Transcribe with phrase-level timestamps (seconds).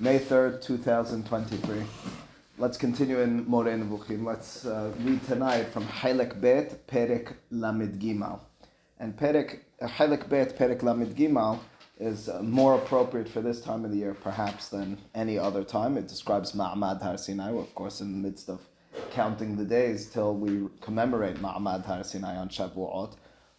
[0.00, 1.84] May 3rd, 2023.
[2.58, 4.24] Let's continue in Moreh Nevuchim.
[4.24, 8.40] Let's uh, read tonight from Halek Bet, Perek Lamid Gimal.
[8.98, 11.60] And Perek, uh, Halek Bet, Perek Lamid Gimal
[12.00, 15.96] is uh, more appropriate for this time of the year perhaps than any other time.
[15.96, 18.62] It describes Ma'amad Har Sinai, of course, in the midst of
[19.12, 23.14] counting the days till we commemorate Ma'amad Har Sinai on Shavuot.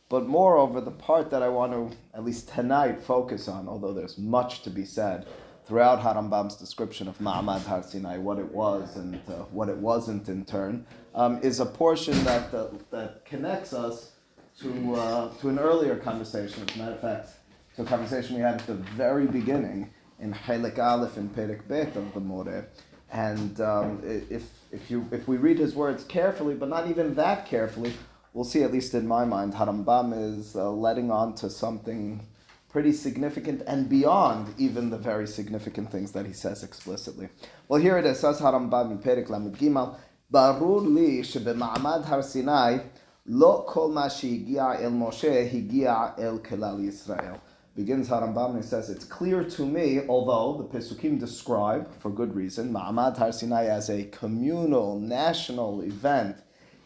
[0.10, 4.18] But moreover, the part that I want to, at least tonight, focus on, although there's
[4.18, 5.26] much to be said
[5.66, 10.30] throughout Harambam's description of Ma'amad Har Sinai, what it was and uh, what it wasn't
[10.30, 14.12] in turn, um, is a portion that, uh, that connects us
[14.60, 16.64] to, uh, to an earlier conversation.
[16.68, 17.30] As a matter of fact,
[17.76, 21.96] to a conversation we had at the very beginning in Halek Aleph in Perek Bet
[21.96, 22.66] of the Moreh.
[23.12, 27.46] And um, if, if, you, if we read his words carefully, but not even that
[27.48, 27.94] carefully,
[28.34, 32.26] we'll see, at least in my mind, Harambam is uh, letting on to something
[32.75, 37.29] pretty significant and beyond even the very significant things that he says explicitly.
[37.69, 39.97] Well, here it is, says Harambam in Perik Lamid Gimal,
[40.33, 42.79] ברור לי שבמעמד הר סיני
[43.27, 47.35] לא כל מה שהגיע אל משה הגיע אל כלל ישראל.
[47.77, 52.35] Begins Harambam and he says, It's clear to me, although the Pesukim describe, for good
[52.35, 56.37] reason, Ma'amad Har Sinai as a communal, national event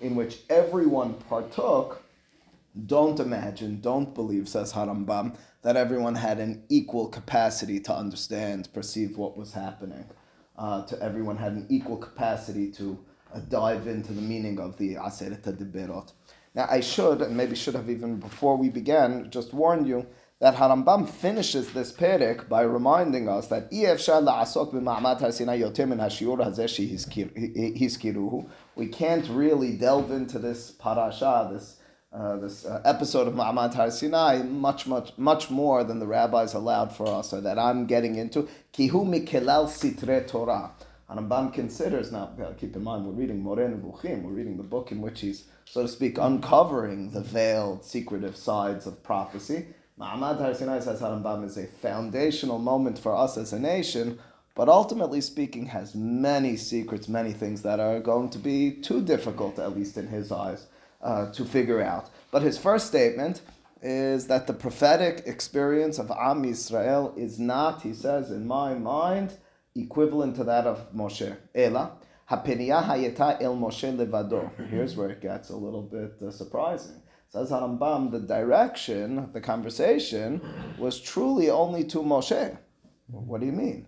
[0.00, 2.02] in which everyone partook,
[2.86, 9.17] don't imagine, don't believe, says Harambam, that everyone had an equal capacity to understand, perceive
[9.17, 10.05] what was happening.
[10.57, 12.99] Uh, to everyone had an equal capacity to
[13.33, 16.11] uh, dive into the meaning of the Aseret Diberot.
[16.55, 20.07] Now, I should, and maybe should have even before we began, just warned you
[20.39, 23.67] that Harambam finishes this perek by reminding us that
[28.75, 31.78] we can't really delve into this parasha, this
[32.11, 36.53] uh, this uh, episode of Ma'amad Har Sinai much, much, much more than the rabbis
[36.53, 38.47] allowed for us, or that I'm getting into.
[38.73, 40.71] Kihu mikelal sitre Torah.
[41.09, 45.01] Harambam considers, now keep in mind, we're reading Moreh Nevuchim, we're reading the book in
[45.01, 49.67] which he's, so to speak, uncovering the veiled, secretive sides of prophecy.
[49.99, 54.19] Ma'amad Har Sinai, says Harambam, is a foundational moment for us as a nation,
[54.55, 59.57] but ultimately speaking, has many secrets, many things that are going to be too difficult,
[59.59, 60.67] at least in his eyes
[61.02, 62.10] uh, to figure out.
[62.30, 63.42] But his first statement
[63.82, 69.34] is that the prophetic experience of Am Yisrael is not, he says, in my mind,
[69.74, 71.36] equivalent to that of Moshe.
[71.54, 71.92] Ela,
[72.30, 74.50] hapeniya hayeta el Moshe levado.
[74.70, 77.02] Here's where it gets a little bit uh, surprising.
[77.28, 80.40] Says Harambam, the direction, the conversation,
[80.78, 82.56] was truly only to Moshe.
[83.08, 83.86] What do you mean?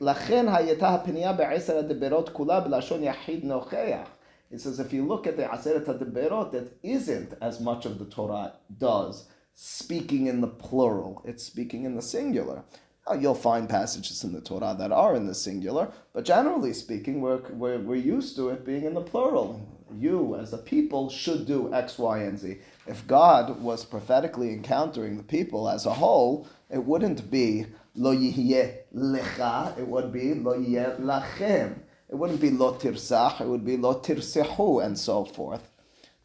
[0.00, 4.08] לכן הייתה הפנייה בעשר הדברות כולה בלשון יחיד נוכח.
[4.51, 8.05] It says if you look at the Aseret HaDeberot, it isn't as much of the
[8.05, 11.21] Torah does speaking in the plural.
[11.25, 12.63] It's speaking in the singular.
[13.07, 17.21] Now, you'll find passages in the Torah that are in the singular, but generally speaking,
[17.21, 19.61] we're, we're, we're used to it being in the plural.
[19.93, 22.57] You, as a people, should do X, Y, and Z.
[22.87, 27.65] If God was prophetically encountering the people as a whole, it wouldn't be
[27.95, 31.79] lo yihyeh lecha, it would be lo yihyeh lachem.
[32.09, 35.69] It wouldn't be lo tirsach, it would be lo tirsehu, and so forth.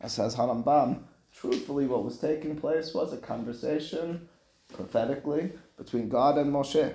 [0.01, 1.03] As says Harambam,
[1.33, 4.29] truthfully, what was taking place was a conversation,
[4.73, 6.95] prophetically, between God and Moshe.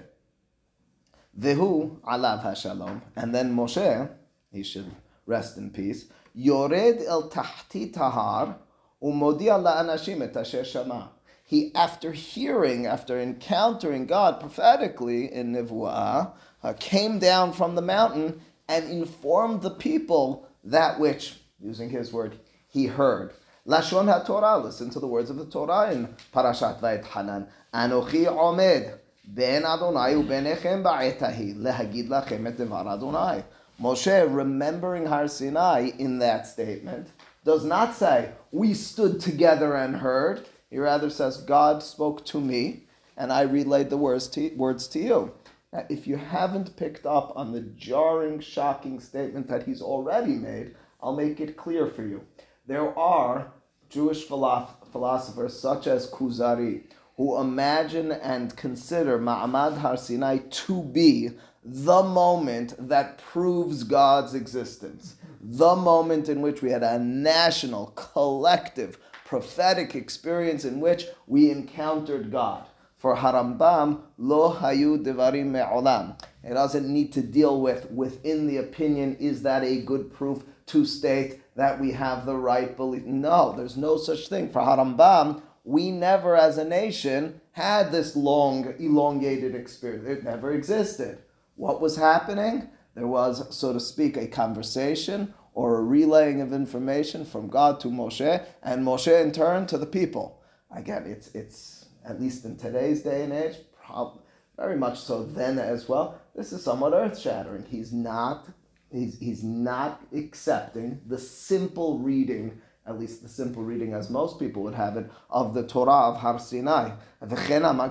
[1.39, 4.09] Vihu alav hashalom, and then Moshe,
[4.51, 4.91] he should
[5.25, 8.57] rest in peace, yored el tahti tahar,
[9.03, 11.07] umodia la'anashim et.
[11.43, 18.41] He, after hearing, after encountering God prophetically in Nivuah, uh, came down from the mountain
[18.69, 23.33] and informed the people that which, using his word, he heard.
[23.67, 27.47] Lashon HaTorah, listen to the words of the Torah in Parashat Vayetchanan.
[27.73, 33.43] Anochi omed ben Adonai ubenechem ba'etahi lehagid lachem et devar Adonai.
[33.81, 37.09] Moshe, remembering Har Sinai in that statement,
[37.45, 40.45] does not say, we stood together and heard.
[40.69, 42.83] He rather says, God spoke to me,
[43.17, 45.31] and I relayed the words to, words to you.
[45.71, 50.75] Now, if you haven't picked up on the jarring, shocking statement that he's already made,
[51.01, 52.25] I'll make it clear for you.
[52.65, 53.53] There are
[53.89, 56.83] Jewish philosophers such as Kuzari
[57.17, 61.31] who imagine and consider Ma'amad Har Sinai to be
[61.63, 68.97] the moment that proves God's existence, the moment in which we had a national, collective,
[69.25, 72.65] prophetic experience in which we encountered God.
[72.99, 76.21] For Harambam, lo hayu devarim me'olam.
[76.43, 80.85] It doesn't need to deal with within the opinion, is that a good proof to
[80.85, 83.05] state that we have the right belief?
[83.05, 84.49] No, there's no such thing.
[84.49, 90.05] For Harambam, we never as a nation had this long, elongated experience.
[90.05, 91.19] It never existed.
[91.55, 92.69] What was happening?
[92.95, 97.87] There was, so to speak, a conversation or a relaying of information from God to
[97.87, 100.41] Moshe, and Moshe in turn to the people.
[100.71, 104.21] Again, it's it's at least in today's day and age, prob-
[104.57, 106.19] very much so then as well.
[106.35, 107.65] This is somewhat earth shattering.
[107.69, 108.47] He's not
[108.91, 114.63] he's, he's not accepting the simple reading at least the simple reading as most people
[114.63, 116.91] would have it, of the Torah of Har Sinai.
[117.21, 117.35] The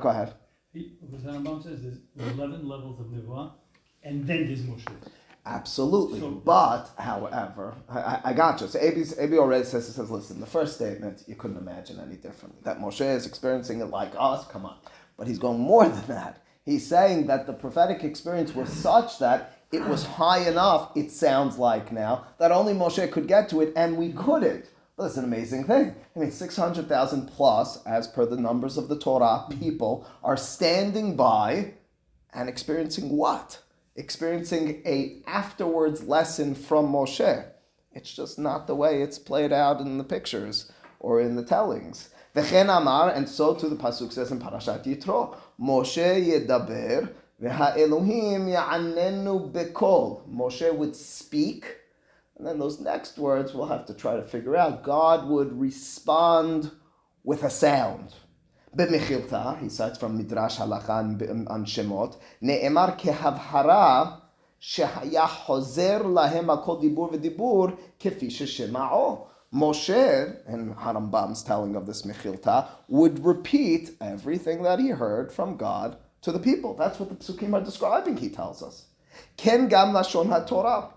[0.03, 0.35] go ahead.
[0.73, 3.53] Because Rambam says there's 11 levels of Nevuah,
[4.03, 4.87] and then there's Moshe.
[5.47, 6.21] Absolutely.
[6.21, 8.67] So, but, however, I, I got you.
[8.69, 12.17] So Abi, Abi already says, he says, listen, the first statement, you couldn't imagine any
[12.17, 12.61] differently.
[12.65, 14.77] That Moshe is experiencing it like us, come on.
[15.17, 16.45] But he's going more than that.
[16.65, 21.59] He's saying that the prophetic experience was such that it was high enough, it sounds
[21.59, 24.71] like now, that only Moshe could get to it, and we couldn't.
[24.97, 25.95] Well, that's an amazing thing.
[26.17, 31.75] I mean, 600,000 plus, as per the numbers of the Torah, people are standing by
[32.35, 33.61] and experiencing what?
[33.99, 37.45] Experiencing a afterwards lesson from Moshe.
[37.93, 42.11] It's just not the way it's played out in the pictures or in the tellings.
[42.33, 47.13] V'chen amar, and so to the pasuk says in Parashat Yitro, Moshe yedaber,
[47.43, 50.29] v'ha'elohim ya'anenu bekol.
[50.33, 51.79] Moshe would speak,
[52.37, 54.85] and then those next words we'll have to try to figure out.
[54.85, 56.71] God would respond
[57.25, 58.15] with a sound.
[58.74, 61.02] במחילתא, he cites from מדרש הלכה
[61.48, 64.16] on שמות, נאמר כהבהרה
[64.60, 67.68] שהיה חוזר להם על כל דיבור ודיבור
[68.00, 69.26] כפי ששמעו.
[69.54, 75.98] Moshe, and Harambam's telling of this Mechilta, would repeat everything that he heard from God
[76.24, 76.74] to the people.
[76.74, 78.88] That's what the psukim are describing, he tells us.
[79.38, 80.90] Ken gam lashon haTorah.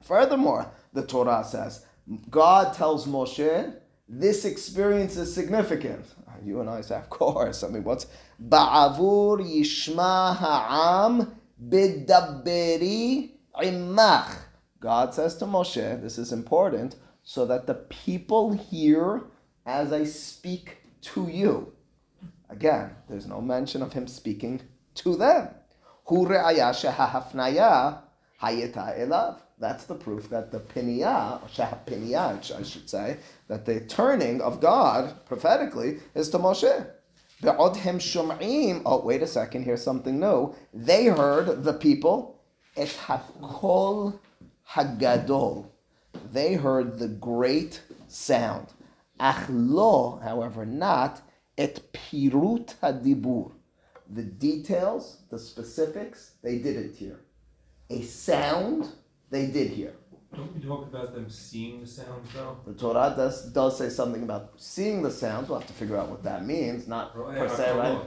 [0.00, 1.84] Furthermore, the Torah says,
[2.30, 3.74] God tells Moshe,
[4.08, 6.06] this experience is significant.
[6.45, 7.63] You and I say, of course.
[7.63, 8.07] I mean, what's
[8.41, 13.31] Ba'avur yishma ha'am bidaberi
[13.61, 14.35] imach.
[14.79, 19.23] God says to Moshe, this is important, so that the people hear
[19.65, 21.73] as I speak to you.
[22.49, 24.61] Again, there's no mention of him speaking
[24.95, 25.49] to them.
[26.05, 27.99] Hu re'aya shehahafnaya
[28.41, 29.39] hayeta elav.
[29.59, 33.17] That's the proof that the piniyah, or I should say,
[33.47, 36.87] that the turning of God prophetically is to Moshe.
[37.41, 38.81] Be'odhem shum'im.
[38.85, 39.63] Oh, wait a second.
[39.63, 40.55] Here's something new.
[40.73, 42.39] They heard the people
[42.75, 44.19] et hakol
[44.69, 45.67] hagadol.
[46.31, 48.67] They heard the great sound.
[49.19, 51.21] Achlo, however, not
[51.57, 53.51] et pirut hadibur.
[54.09, 57.21] The details, the specifics, they didn't hear.
[57.89, 58.89] A sound
[59.29, 59.93] they did hear.
[60.35, 62.57] Don't we talk about them seeing the sounds though?
[62.65, 65.49] The Torah does, does say something about seeing the sounds.
[65.49, 66.87] We'll have to figure out what that means.
[66.87, 68.01] Not per se, right?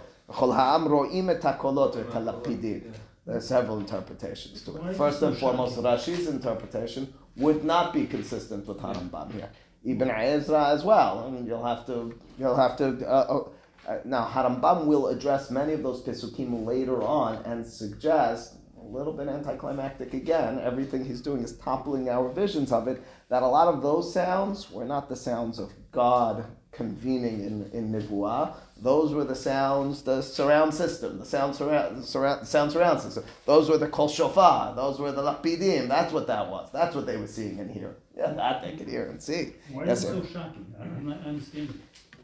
[3.26, 4.96] There are several interpretations to it.
[4.96, 9.50] First and foremost, Rashi's interpretation would not be consistent with Harambam here.
[9.84, 11.25] Ibn Ezra as well.
[11.26, 13.06] I mean, you'll have to, you'll have to.
[13.06, 13.52] Uh, oh,
[13.88, 18.56] uh, now, Harambam will address many of those pesukim later on and suggest
[18.91, 20.59] little bit anticlimactic again.
[20.61, 23.03] Everything he's doing is toppling our visions of it.
[23.29, 27.93] That a lot of those sounds were not the sounds of God convening in, in
[27.93, 28.55] Nivuah.
[28.77, 33.25] Those were the sounds, the surround system, the sound surround, the surround, sound surround system.
[33.45, 34.75] Those were the kol shofar.
[34.75, 35.89] Those were the lapidim.
[35.89, 36.70] That's what that was.
[36.73, 37.97] That's what they were seeing and hearing.
[38.17, 39.55] Yeah, that they could hear and see.
[39.70, 40.75] Why yes, is it so shocking?
[40.81, 41.81] I'm not understanding.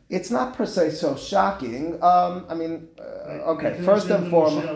[0.08, 1.94] It's not per se so shocking.
[2.02, 4.66] Um, I mean, uh, okay, first and foremost.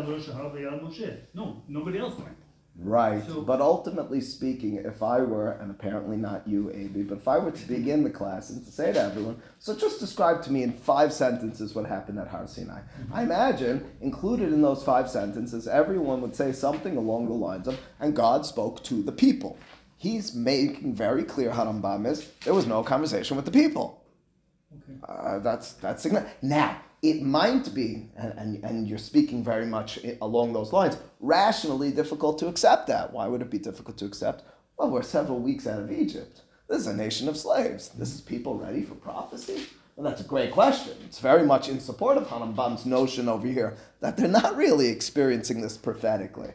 [1.34, 2.37] No, nobody else went.
[2.82, 7.28] Right, so, but ultimately speaking, if I were, and apparently not you, Abi, but if
[7.28, 10.52] I were to begin the class and to say to everyone, so just describe to
[10.52, 12.80] me in five sentences what happened at Har Sinai.
[12.80, 13.12] Mm-hmm.
[13.12, 17.78] I imagine included in those five sentences, everyone would say something along the lines of,
[17.99, 19.58] and God spoke to the people.
[19.99, 24.00] He's making very clear, Harambam is, there was no conversation with the people.
[25.08, 26.42] Uh, that's that's significant.
[26.42, 31.90] Now it might be, and, and, and you're speaking very much along those lines, rationally
[31.90, 33.12] difficult to accept that.
[33.12, 34.44] Why would it be difficult to accept?
[34.76, 36.42] Well, we're several weeks out of Egypt.
[36.68, 37.88] This is a nation of slaves.
[37.88, 39.66] This is people ready for prophecy.
[39.96, 40.94] Well, that's a great question.
[41.04, 45.60] It's very much in support of Harambam's notion over here that they're not really experiencing
[45.60, 46.52] this prophetically.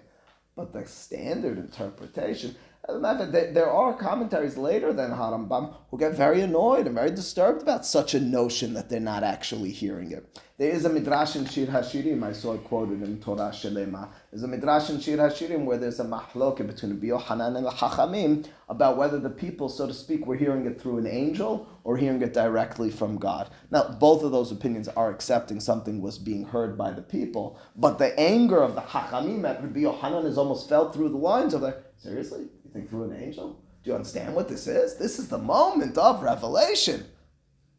[0.56, 2.56] But the standard interpretation,
[2.88, 6.86] As a matter of fact, there- are commentaries later than Harambam who get very annoyed
[6.86, 10.40] and very disturbed about such a notion that they're not actually hearing it.
[10.58, 14.08] There is a midrash in Shir Hashirim, I saw quoted in Torah Shelema.
[14.32, 17.72] There's a midrash in Shir Hashirim where there's a mahloke between Rabbi Yohanan and the
[17.72, 21.98] Chachamim about whether the people, so to speak, were hearing it through an angel or
[21.98, 23.50] hearing it directly from God.
[23.70, 27.98] Now, both of those opinions are accepting something was being heard by the people, but
[27.98, 31.62] the anger of the Chachamim at Rabbi Yohanan is almost felt through the lines of
[31.62, 32.42] the, seriously?
[32.64, 33.60] You think through an angel?
[33.84, 34.96] Do you understand what this is?
[34.98, 37.06] This is the moment of revelation.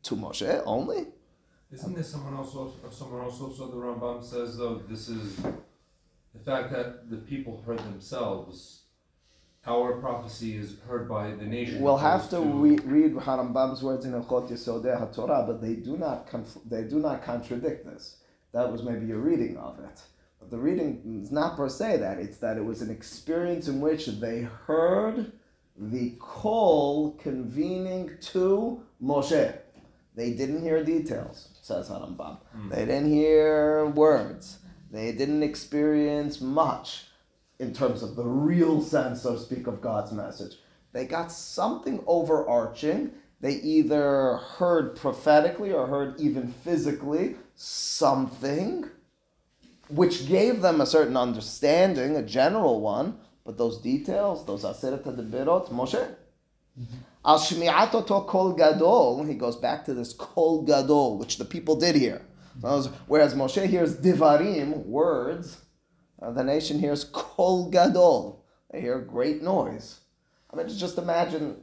[0.04, 1.06] To Moshe only?
[1.72, 6.38] Isn't there someone else, also- someone else also, the Rambam says though, this is the
[6.44, 8.82] fact that the people heard themselves,
[9.66, 11.82] our prophecy is heard by the nation.
[11.82, 16.28] We'll have to re- read Harambam's words in Ilchot Yesodei HaTorah, but they do not
[16.28, 18.18] conf- they do not contradict this.
[18.52, 20.00] That was maybe a reading of it.
[20.50, 22.18] The reading is not per se that.
[22.18, 25.32] It's that it was an experience in which they heard
[25.76, 29.58] the call convening to Moshe.
[30.14, 32.38] They didn't hear details, says Harambam.
[32.56, 32.70] Mm.
[32.70, 34.58] They didn't hear words.
[34.90, 37.08] They didn't experience much
[37.58, 40.56] in terms of the real sense, so to speak, of God's message.
[40.92, 43.12] They got something overarching.
[43.40, 48.88] They either heard prophetically or heard even physically something
[49.88, 55.70] which gave them a certain understanding, a general one, but those details, those aseret hadibirot,
[55.70, 56.14] Moshe.
[57.24, 61.76] Al shmi'at oto kol gadol, he goes back to this kol gadol, which the people
[61.76, 62.22] did hear.
[63.06, 65.58] Whereas Moshe hears divarim, words,
[66.20, 68.44] uh, the nation hears kol gadol.
[68.70, 70.00] They hear great noise.
[70.52, 71.56] I mean, just imagine,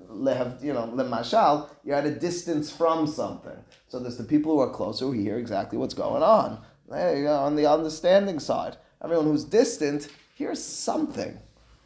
[0.62, 3.58] you know, lemashal, you're at a distance from something.
[3.88, 6.62] So there's the people who are closer who hear exactly what's going on.
[6.94, 8.78] On the understanding side.
[9.04, 11.40] Everyone who's distant hears something.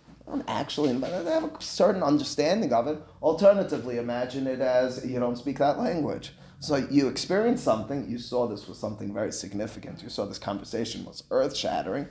[0.08, 3.02] They don't actually, but they have a certain understanding of it.
[3.22, 6.34] Alternatively, imagine it as you don't speak that language.
[6.60, 10.04] So you experienced something, you saw this was something very significant.
[10.04, 12.08] You saw this conversation was earth shattering,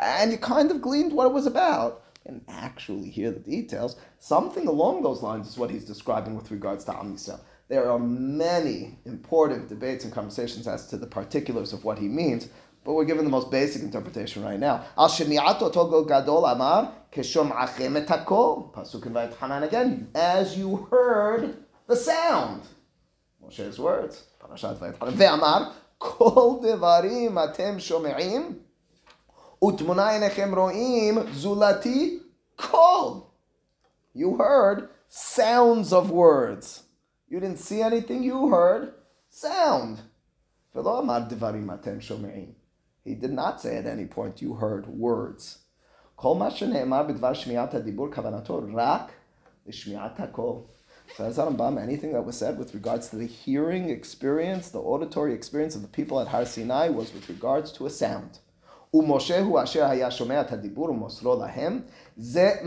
[0.00, 2.04] and you kind of gleaned what it was about.
[2.26, 3.96] And actually hear the details.
[4.18, 7.40] Something along those lines is what he's describing with regards to Am Yisrael.
[7.70, 12.48] There are many important debates and conversations as to the particulars of what he means,
[12.82, 14.84] but we're given the most basic interpretation right now.
[14.98, 18.72] Al shemi'at oto gadol amar keshom'achem et hakol.
[18.74, 20.08] Pasuk Vayetchanan again.
[20.16, 22.62] As you heard the sound.
[23.40, 24.24] Moshe's words.
[24.42, 25.12] Parashat Vayetchanan.
[25.12, 28.56] Ve'amar kol devarim atem shome'im
[29.62, 32.18] ro'im zulati
[32.56, 33.32] kol.
[34.12, 36.82] You heard sounds of words.
[37.29, 38.93] You didn't see anything, you heard
[39.29, 40.01] sound.
[40.75, 42.51] ולא אמר דברים אתם שומעים.
[43.05, 45.57] He did not say at any point you heard words.
[46.15, 49.11] כל מה שנאמר בדבר שמיעת הדיבור כוונתו רק
[49.67, 50.55] לשמיעת הקול.
[51.15, 55.75] Says Rambam, anything that was said with regards to the hearing experience, the auditory experience
[55.75, 58.39] of the people at Har Sinai was with regards to a sound.
[58.93, 61.81] ומשה הוא אשר היה שומע את הדיבור ומוסרו להם.
[62.22, 62.62] This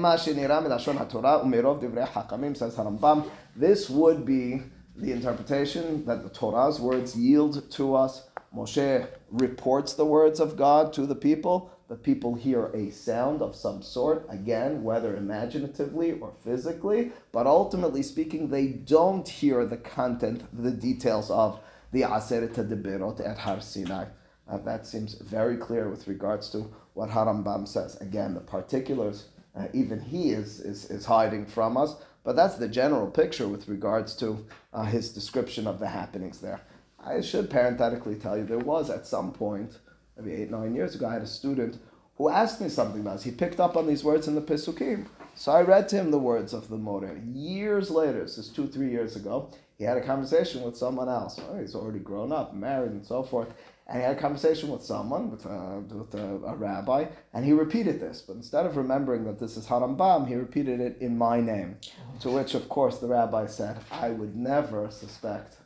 [3.88, 4.62] would be
[4.96, 8.28] the interpretation that the Torah's words yield to us.
[8.56, 11.70] Moshe reports the words of God to the people.
[11.88, 18.02] The people hear a sound of some sort, again, whether imaginatively or physically, but ultimately
[18.02, 21.60] speaking, they don't hear the content, the details of
[21.92, 24.06] the Aseret HaDeberot at Har Sinai.
[24.50, 27.96] Uh, that seems very clear with regards to what Harambam says.
[28.02, 32.68] Again, the particulars uh, even he is, is, is hiding from us, but that's the
[32.68, 36.62] general picture with regards to uh, his description of the happenings there.
[37.06, 39.80] I should parenthetically tell you there was at some point,
[40.18, 41.78] maybe eight, nine years ago, I had a student
[42.18, 43.24] who asked me something about this.
[43.24, 45.08] He picked up on these words in the Pesukim.
[45.36, 47.20] So I read to him the words of the Moreh.
[47.34, 51.40] Years later, this is two, three years ago, he had a conversation with someone else.
[51.50, 53.50] Oh, he's already grown up, married, and so forth.
[53.88, 57.52] And he had a conversation with someone, with, uh, with a, a rabbi, and he
[57.52, 58.22] repeated this.
[58.22, 61.78] But instead of remembering that this is Harambam, he repeated it in my name.
[62.22, 65.58] To which, of course, the rabbi said, I would never suspect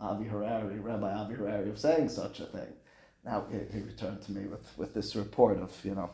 [0.00, 2.72] Avi Harari, Rabbi Avi Harari, of saying such a thing.
[3.24, 6.10] Now he, he returned to me with, with this report of, you know,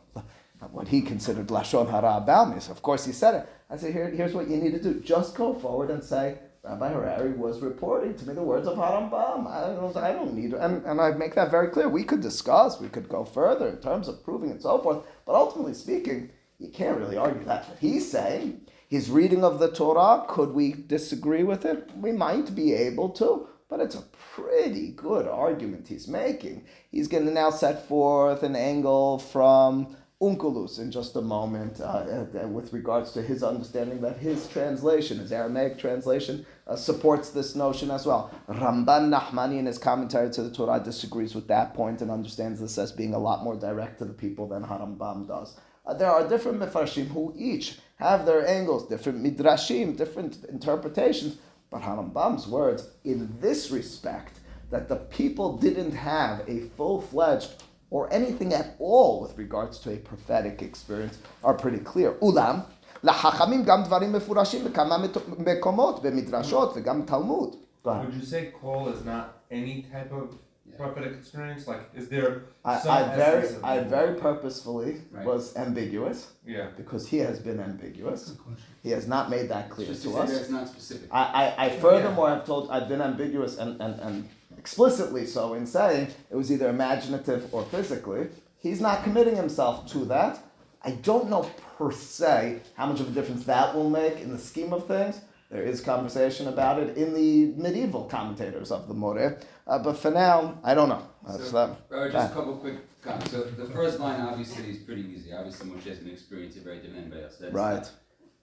[0.72, 2.60] what he considered Lashon Hara about me.
[2.60, 3.48] So of course he said it.
[3.70, 5.00] I said, Here, here's what you need to do.
[5.00, 9.46] Just go forward and say, Rabbi Harari was reporting to me the words of Harambam.
[9.46, 11.88] I I don't need and, and I make that very clear.
[11.88, 15.36] We could discuss, we could go further in terms of proving and so forth, but
[15.36, 18.62] ultimately speaking, you can't really argue that's what he's saying.
[18.88, 21.90] His reading of the Torah, could we disagree with it?
[21.96, 24.04] We might be able to, but it's a
[24.34, 26.64] pretty good argument he's making.
[26.90, 32.24] He's going to now set forth an angle from Onkelos in just a moment uh,
[32.48, 37.90] with regards to his understanding that his translation, his Aramaic translation, uh, supports this notion
[37.90, 38.30] as well.
[38.48, 42.78] Ramban Nahmani in his commentary to the Torah disagrees with that point and understands this
[42.78, 45.58] as being a lot more direct to the people than Harambam does.
[45.84, 51.36] Uh, there are different Mefarshim who each have their angles, different Midrashim, different interpretations,
[51.70, 54.38] but Harambam's words in this respect,
[54.70, 59.97] that the people didn't have a full-fledged or anything at all with regards to a
[59.97, 62.13] prophetic experience are pretty clear.
[62.21, 62.55] Ulam,
[63.03, 64.97] לחכמים גם דברים מפורשים בכמה
[65.37, 67.55] מקומות, במדרשות וגם בתלמוד.
[67.85, 70.35] Would you say call is not any type of
[70.77, 71.67] prophetic experience?
[71.67, 72.31] Like, is there
[72.63, 73.87] I, some I very, essence of I it?
[73.87, 75.25] very purposefully Right.
[75.25, 76.67] was ambiguous Yeah.
[76.81, 78.19] because he has been ambiguous.
[78.29, 78.69] Good question.
[78.83, 80.29] He has not made that clear Just to to say us.
[80.31, 81.07] that it's not specific.
[81.11, 84.15] I, I, I furthermore have told I've been ambiguous and, and, and
[84.58, 88.28] explicitly so in saying it was either imaginative or physically.
[88.58, 90.38] He's not committing himself to that.
[90.82, 94.38] I don't know per se how much of a difference that will make in the
[94.38, 95.20] scheme of things.
[95.50, 100.10] There is conversation about it in the medieval commentators of the More, uh, but for
[100.10, 101.06] now, I don't know.
[101.26, 102.12] That's So, that.
[102.12, 103.30] Just a couple quick comments.
[103.30, 105.32] So the first line obviously is pretty easy.
[105.32, 107.36] Obviously Moshe has an experience it very different than anybody else.
[107.40, 107.88] That's Right.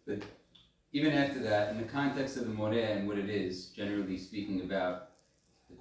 [0.07, 0.19] But
[0.93, 4.61] even after that, in the context of the Moreh and what it is, generally speaking
[4.61, 5.09] about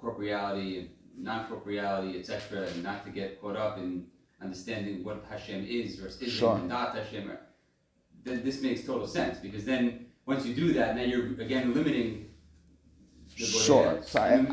[0.03, 4.05] corporeality and non-corporeality, etc., and not to get caught up in
[4.41, 6.55] understanding what Hashem is or isn't Sure.
[6.57, 7.31] and not Hashem,
[8.23, 12.29] then this makes total sense because then once you do that, then you're again limiting
[13.37, 13.45] the.
[13.45, 13.99] Sure.
[14.03, 14.47] So I- And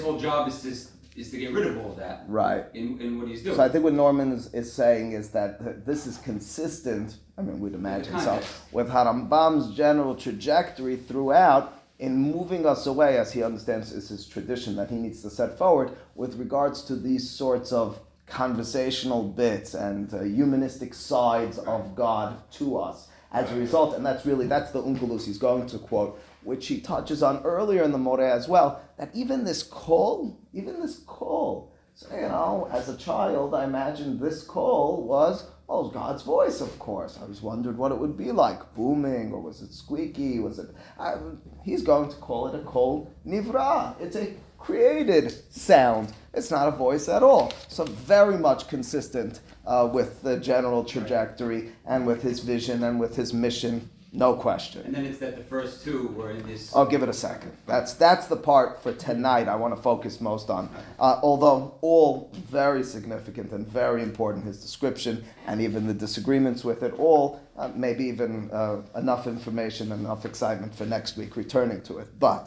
[0.00, 2.64] whole job is to is to get rid of all of that Right.
[2.72, 3.54] in, in what he's doing.
[3.56, 7.60] So I think what Norman is, is saying is that this is consistent, I mean,
[7.60, 8.40] we'd imagine so,
[8.72, 14.74] with Harambam's general trajectory throughout in moving us away, as he understands is his tradition
[14.74, 20.12] that he needs to set forward, with regards to these sorts of conversational bits and
[20.12, 23.08] uh, humanistic sides of God to us.
[23.30, 26.80] As a result, and that's really, that's the Onkelos he's going to quote, which he
[26.80, 31.72] touches on earlier in the More as well, that even this call, even this call,
[31.94, 36.78] so, you know, as a child, I imagined this call was, oh, God's voice, of
[36.78, 37.18] course.
[37.20, 40.38] I was wondered what it would be like, booming, or was it squeaky?
[40.38, 40.68] Was it?
[40.98, 41.14] I,
[41.64, 43.98] he's going to call it a call nivra.
[43.98, 46.12] It's a created sound.
[46.34, 47.52] It's not a voice at all.
[47.68, 53.16] So very much consistent uh, with the general trajectory and with his vision and with
[53.16, 53.88] his mission.
[54.13, 54.81] No question.
[54.85, 56.75] and then it's that the first two were in this.
[56.75, 57.51] I'll give it a second.
[57.67, 60.69] That's that's the part for tonight I want to focus most on.
[60.97, 66.83] Uh, although all very significant and very important, his description and even the disagreements with
[66.83, 71.81] it, all uh, maybe even uh, enough information and enough excitement for next week returning
[71.81, 72.07] to it.
[72.19, 72.43] But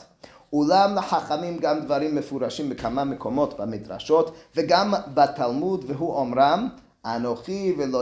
[0.52, 6.68] אולם לחכמים גם דברים מפורשים בכמה מקומות במדרשות וגם בתלמוד והוא אומרם
[7.05, 8.01] Anochi velo.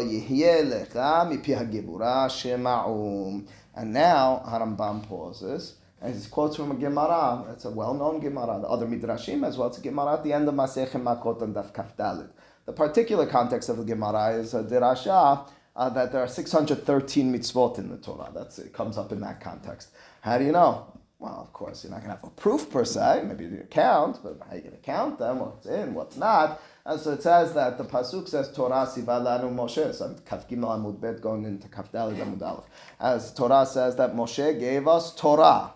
[3.76, 7.46] And now Harambam pauses and he quotes from a Gemara.
[7.54, 8.60] It's a well-known Gemara.
[8.60, 9.70] The other Midrashim as well.
[9.70, 12.30] It's a Gemara at the end of Masechet Makot and Daf Kafdalit.
[12.66, 17.78] The particular context of the Gemara is a derasha uh, that there are 613 mitzvot
[17.80, 18.32] in the Torah.
[18.34, 19.89] That's it comes up in that context.
[20.22, 20.88] How do you know?
[21.20, 23.24] Well, of course, you're not going to have a proof per se.
[23.26, 25.39] Maybe you count, but how are you going to count them?
[25.39, 25.94] What's in?
[25.94, 26.62] What's not?
[26.86, 29.93] And so it says that the pasuk says Torah sivalanu Moshe.
[29.96, 32.65] So Kaf Amud Bet going into Kaf Amud Aleph.
[33.00, 35.74] As Torah says that Moshe gave us Torah.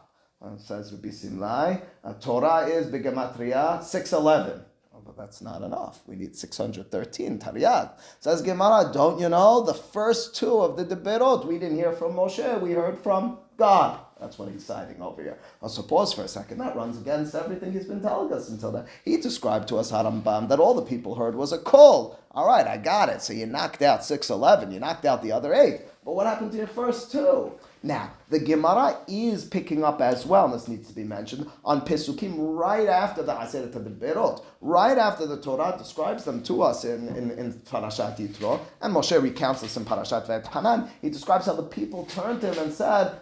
[0.54, 1.82] It says Rabbi Simlai,
[2.22, 4.62] Torah is Begematria 611.
[4.93, 6.02] Oh, but that's not enough.
[6.06, 7.91] We need 613, Taryag.
[8.20, 9.63] Says Gemara, don't you know?
[9.63, 14.00] The first two of the Deberot, we didn't hear from Moshe, we heard from God.
[14.19, 15.38] That's what he's citing over here.
[15.62, 16.58] Also, pause for a second.
[16.58, 18.86] That runs against everything he's been telling us until then.
[19.06, 22.19] He described to us, Harambam, that all the people heard was a call.
[22.32, 23.21] All right, I got it.
[23.21, 25.82] So you knocked out 611, you knocked out the other eight.
[26.03, 27.51] But what happened to your first two?
[27.88, 31.86] Now, the Gemara is picking up as well, and this needs to be mentioned, on
[31.86, 37.08] Pesukim right after the Aseret Berot, right after the Torah describes them to us in,
[37.15, 40.89] in, in Parashat Yitro, and Moshe recounts this in Parashat Vet.
[41.02, 43.21] He describes how the people turned to him and said,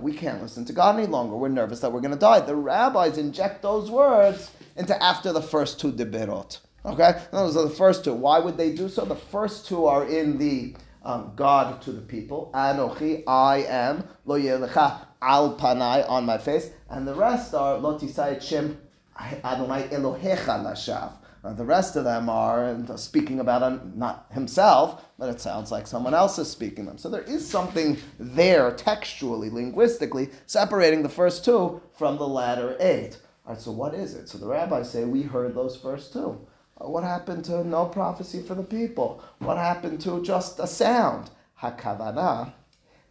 [0.00, 1.36] we can't listen to God any longer.
[1.36, 2.40] We're nervous that we're going to die.
[2.40, 6.58] The rabbis inject those words into after the first two Deberot.
[6.86, 7.20] Okay?
[7.30, 8.14] Those are the first two.
[8.14, 9.04] Why would they do so?
[9.04, 12.50] The first two are in the um, God to the people.
[12.54, 14.08] Anochi, I am.
[14.24, 16.70] Lo yelecha al panai, on my face.
[16.88, 18.78] And the rest are lo tisai shem
[19.18, 21.12] Adonai Elohecha lashav.
[21.44, 26.14] The rest of them are speaking about uh, not himself, but it sounds like someone
[26.14, 26.98] else is speaking them.
[26.98, 33.18] So there is something there textually, linguistically, separating the first two from the latter eight.
[33.44, 34.28] All right, so what is it?
[34.28, 36.46] So the rabbis say we heard those first two.
[36.84, 39.22] What happened to no prophecy for the people?
[39.38, 41.30] What happened to just a sound?
[41.60, 42.52] Hakavana.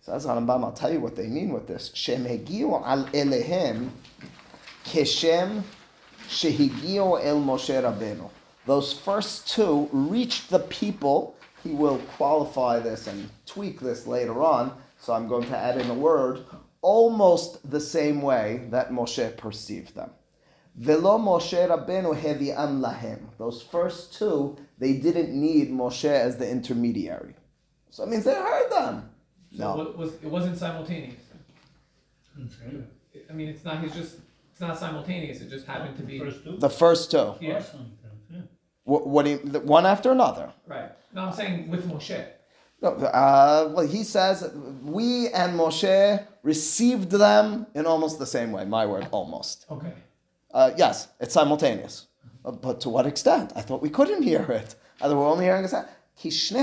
[0.01, 1.91] Says Rambam, I'll tell you what they mean with this.
[1.93, 3.89] Shem al elehem
[4.84, 5.63] keshem
[6.27, 8.29] shehigiu el Moshe Rabbeinu.
[8.65, 11.36] Those first two reached the people.
[11.63, 15.89] He will qualify this and tweak this later on, so I'm going to add in
[15.89, 16.45] a word,
[16.81, 20.10] almost the same way that Moshe perceived them.
[20.75, 23.19] Velo Moshe Rabbeinu hevi'am lahem.
[23.38, 27.36] Those first two, they didn't need Moshe as the intermediary.
[27.89, 29.10] So it means they heard them.
[29.55, 29.75] So No.
[29.75, 31.15] what was, it wasn't simultaneous.
[32.39, 32.77] Okay.
[33.29, 34.15] I mean, it's not, he's just,
[34.51, 36.57] it's not simultaneous, it just happened to be, First two?
[36.57, 37.34] The first two.
[37.41, 37.60] Yeah.
[37.60, 37.91] First one,
[38.31, 38.39] yeah.
[38.86, 40.51] What, what do you, one after another.
[40.67, 40.91] right.
[41.13, 42.25] No, I'm saying with Moshe.
[42.81, 44.49] No, uh, well, he says
[44.81, 48.63] we and Moshe received them in almost the same way.
[48.63, 49.65] My word, almost.
[49.69, 49.91] Okay.
[50.53, 52.07] Uh, yes, it's simultaneous.
[52.43, 53.53] Uh, But to what extent?
[53.55, 54.75] I thought we couldn't hear it.
[55.01, 55.63] Either we're only hearing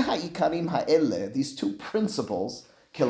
[0.01, 3.07] ha'ikarim ha'ele, these two principles, the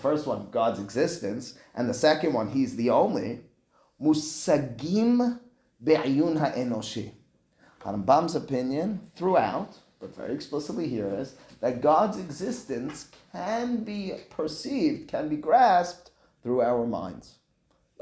[0.00, 3.40] first one, God's existence, and the second one, He's the only,
[4.00, 5.38] musagim
[8.34, 15.36] opinion throughout, but very explicitly here, is that God's existence can be perceived, can be
[15.36, 16.10] grasped
[16.42, 17.38] through our minds.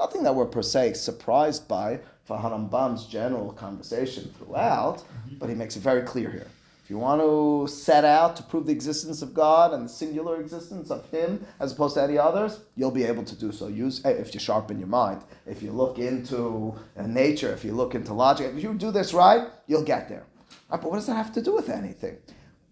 [0.01, 5.03] Nothing that we're per se surprised by for Harambam's general conversation throughout,
[5.37, 6.47] but he makes it very clear here.
[6.83, 10.41] If you want to set out to prove the existence of God and the singular
[10.41, 13.67] existence of Him as opposed to any others, you'll be able to do so.
[13.67, 17.73] Use eh, if you sharpen your mind, if you look into uh, nature, if you
[17.73, 20.23] look into logic, if you do this right, you'll get there.
[20.71, 22.17] Right, but what does that have to do with anything?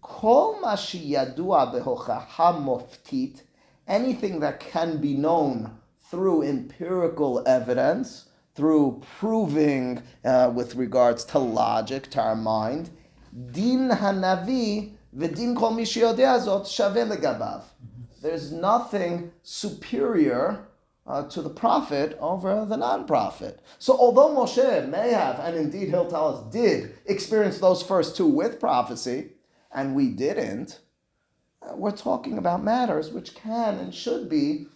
[0.02, 3.42] Kol ma sheyadua behochaha moftit,
[3.86, 5.79] anything that can be known
[6.10, 12.90] through empirical evidence, through proving uh, with regards to logic, to our mind,
[13.52, 17.62] din hanavi v'din kol zot shaveh.
[18.20, 20.66] There's nothing superior
[21.06, 23.60] uh, to the prophet over the non-prophet.
[23.78, 28.26] So although Moshe may have, and indeed he'll tell us, did experience those first two
[28.26, 29.30] with prophecy,
[29.72, 30.80] and we didn't,
[31.62, 34.66] uh, we're talking about matters which can and should be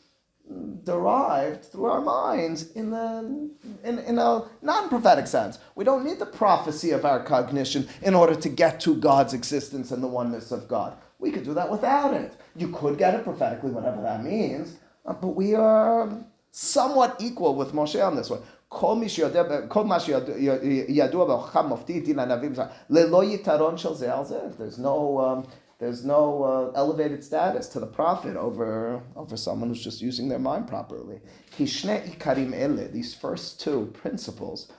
[0.84, 3.52] derived through our minds in the
[3.84, 5.60] in, in a non-prophetic sense.
[5.76, 9.92] We don't need the prophecy of our cognition in order to get to God's existence
[9.92, 10.98] and the oneness of God.
[11.20, 12.32] We could do that without it.
[12.56, 16.10] You could get it prophetically, whatever that means, uh, but we are
[16.52, 18.42] somewhat equal with Moshe on this one.
[18.72, 22.50] כל מי שיודע, כל מה שידוע בהוכחה מופתית דין הנביא,
[22.90, 24.40] ללא יתרון של זה על זה.
[24.60, 25.48] There's no, um,
[25.79, 30.39] there's no uh, elevated status to the prophet over, over someone who's just using their
[30.39, 31.21] mind properly.
[31.59, 34.73] These first two principles.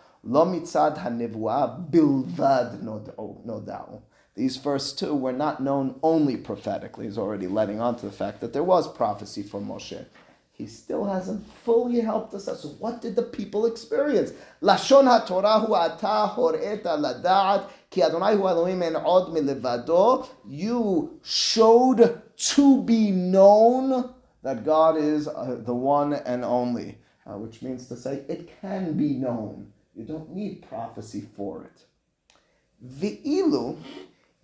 [4.35, 7.05] These first two were not known only prophetically.
[7.05, 10.05] He's already letting on to the fact that there was prophecy for Moshe
[10.57, 12.57] he still hasn't fully helped us out.
[12.57, 14.31] So what did the people experience?
[14.61, 20.29] Lashon haTorah hu ata horeta lada'at ki Adonai hu Elohim en od milevado.
[20.47, 24.13] You showed to be known
[24.43, 28.93] that God is uh, the one and only, uh, which means to say it can
[28.93, 29.73] be known.
[29.93, 31.85] You don't need prophecy for it.
[32.81, 33.77] Ve'ilu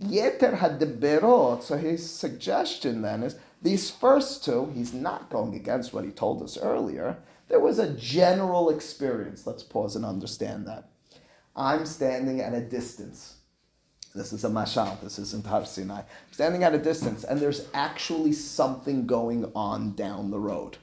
[0.03, 1.63] yeter hadeberot.
[1.63, 6.41] So his suggestion then is these first two, he's not going against what he told
[6.41, 7.17] us earlier.
[7.47, 9.45] There was a general experience.
[9.45, 10.89] Let's pause and understand that.
[11.55, 13.35] I'm standing at a distance.
[14.15, 14.99] This is a mashal.
[15.01, 15.99] This isn't Har Sinai.
[15.99, 20.77] I'm standing at a distance, and there's actually something going on down the road.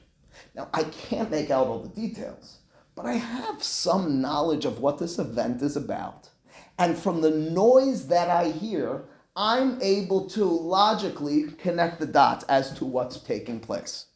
[0.55, 2.59] Now, I can't make out all the details,
[2.95, 6.29] but I have some knowledge of what this event is about.
[6.77, 9.03] And from the noise that I hear,
[9.41, 14.07] I'm able to logically connect the dots as to what's taking place.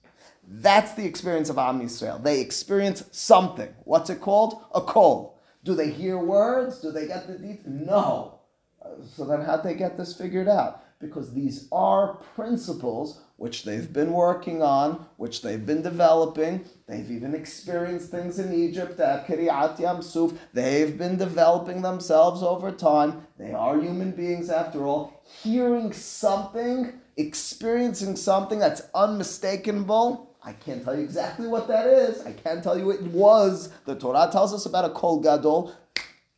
[0.45, 2.21] That's the experience of Am Yisrael.
[2.21, 3.73] They experience something.
[3.85, 4.61] What's it called?
[4.75, 5.39] A call.
[5.63, 6.81] Do they hear words?
[6.81, 7.63] Do they get the details?
[7.65, 8.39] No.
[8.83, 10.81] Uh, So then how'd they get this figured out?
[10.99, 16.65] Because these are principles which they've been working on, which they've been developing.
[16.87, 20.33] They've even experienced things in Egypt at Kriat Yam Suf.
[20.53, 23.27] They've been developing themselves over time.
[23.37, 25.12] They are human beings after all.
[25.23, 30.35] Hearing something, experiencing something that's unmistakable.
[30.43, 32.25] I can't tell you exactly what that is.
[32.25, 33.69] I can't tell you it was.
[33.85, 35.73] The Torah tells us about a kol gadol.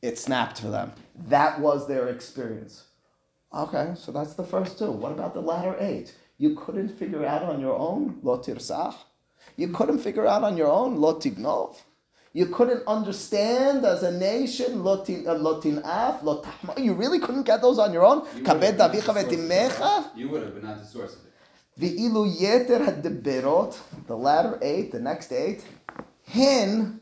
[0.02, 0.94] It snapped for them.
[1.28, 2.84] That was their experience.
[3.54, 4.92] Okay, so that's the first two.
[4.92, 6.14] What about the latter eight?
[6.38, 8.96] You couldn't figure out on your own, lo tirsach.
[9.56, 11.78] You couldn't figure out on your own, lo tignov.
[12.36, 16.78] You couldn't understand as a nation, lotin, uh, lotin af, lotahma.
[16.78, 18.28] You really couldn't get those on your own?
[18.36, 19.40] You Kabed would've, but not the source of it.
[19.40, 20.18] v'timecha?
[20.18, 21.32] You would have, but not the source of it.
[21.80, 25.64] Ve'ilu yeter hadiberot, the latter eight, the next eight,
[26.28, 27.00] hen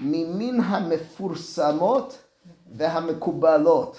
[0.00, 2.16] mimin hamefursamot
[2.76, 3.98] vehamekubalot,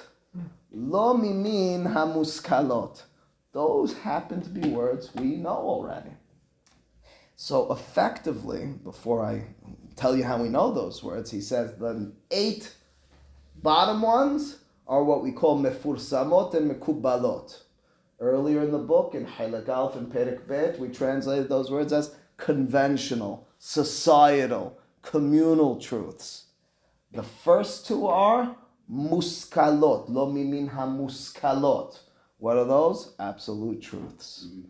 [0.72, 3.02] lo mimin hamuskalot.
[3.52, 6.12] Those happen to be words we know already.
[7.36, 9.48] So effectively, before I
[9.96, 12.74] tell you how we know those words, he says the eight
[13.62, 17.62] bottom ones are what we call mefursamot and mekubalot.
[18.20, 22.16] Earlier in the book, in Halak Alf and Perek Bet, we translated those words as
[22.38, 26.46] conventional, societal, communal truths.
[27.12, 28.56] The first two are
[28.92, 32.00] muskalot, lo mimin hamuskalot.
[32.38, 33.16] What are those?
[33.20, 34.48] Absolute truths.
[34.48, 34.70] Mm-hmm.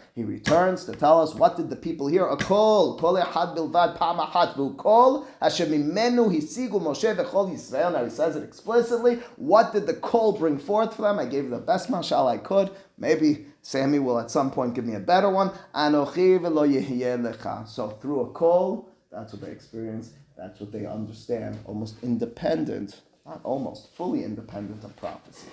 [0.13, 2.27] He returns to tell us what did the people hear?
[2.27, 5.25] A call, kol echad bilvad pa'amachat call.
[5.41, 7.93] asher hisigu Moshe v'chol Yisrael.
[7.93, 9.15] Now he says it explicitly.
[9.37, 11.17] What did the call bring forth for them?
[11.17, 12.71] I gave the best mashal I could.
[12.97, 15.51] Maybe Sammy will at some point give me a better one.
[15.73, 17.65] Anochi v'lo lecha.
[17.65, 20.11] So through a call, that's what they experience.
[20.35, 21.57] That's what they understand.
[21.65, 25.47] Almost independent, not almost, fully independent of prophecy.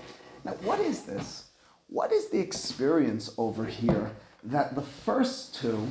[0.44, 1.44] Now, what is this?
[1.88, 4.10] What is the experience over here
[4.50, 5.88] that the first two,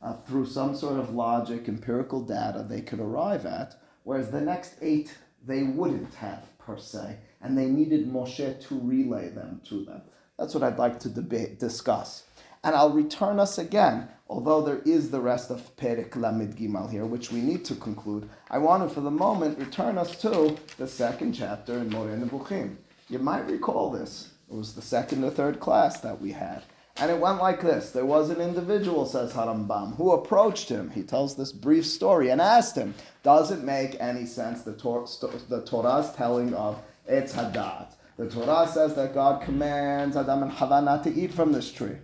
[0.00, 4.74] uh, through some sort of logic, empirical data, they could arrive at, whereas the next
[4.80, 10.02] eight they wouldn't have per se, and they needed Moshe to relay them to them.
[10.38, 12.24] That's what I'd like to debate, discuss.
[12.62, 17.06] And I'll return us again, although there is the rest of Perek Lamid Gimal here,
[17.06, 18.28] which we need to conclude.
[18.50, 22.76] I want to, for the moment, return us to the second chapter in Moreh Nevuchim.
[23.08, 24.32] You might recall this.
[24.50, 26.62] It was the second or third class that we had.
[27.00, 27.90] And it went like this.
[27.90, 30.90] There was an individual, says Harambam, who approached him.
[30.90, 35.06] He tells this brief story and asked him, Does it make any sense, the, Tor-
[35.06, 37.94] st- the Torah's telling of Etz Hadat?
[38.16, 41.96] The Torah says that God commands Adam and Hava not to eat from this tree.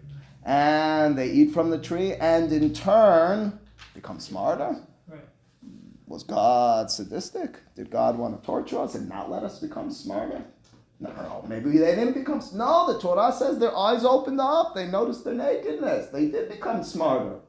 [0.45, 3.59] And they eat from the tree and in turn
[3.95, 4.77] become smarter.
[5.09, 5.21] Right.
[6.07, 7.57] Was God sadistic?
[7.75, 10.45] Did God want to torture us and not let us become smarter?
[11.05, 12.43] No, maybe they didn't become.
[12.55, 14.75] No, the Torah says their eyes opened up.
[14.75, 16.07] They noticed their nakedness.
[16.07, 17.41] They did become smarter.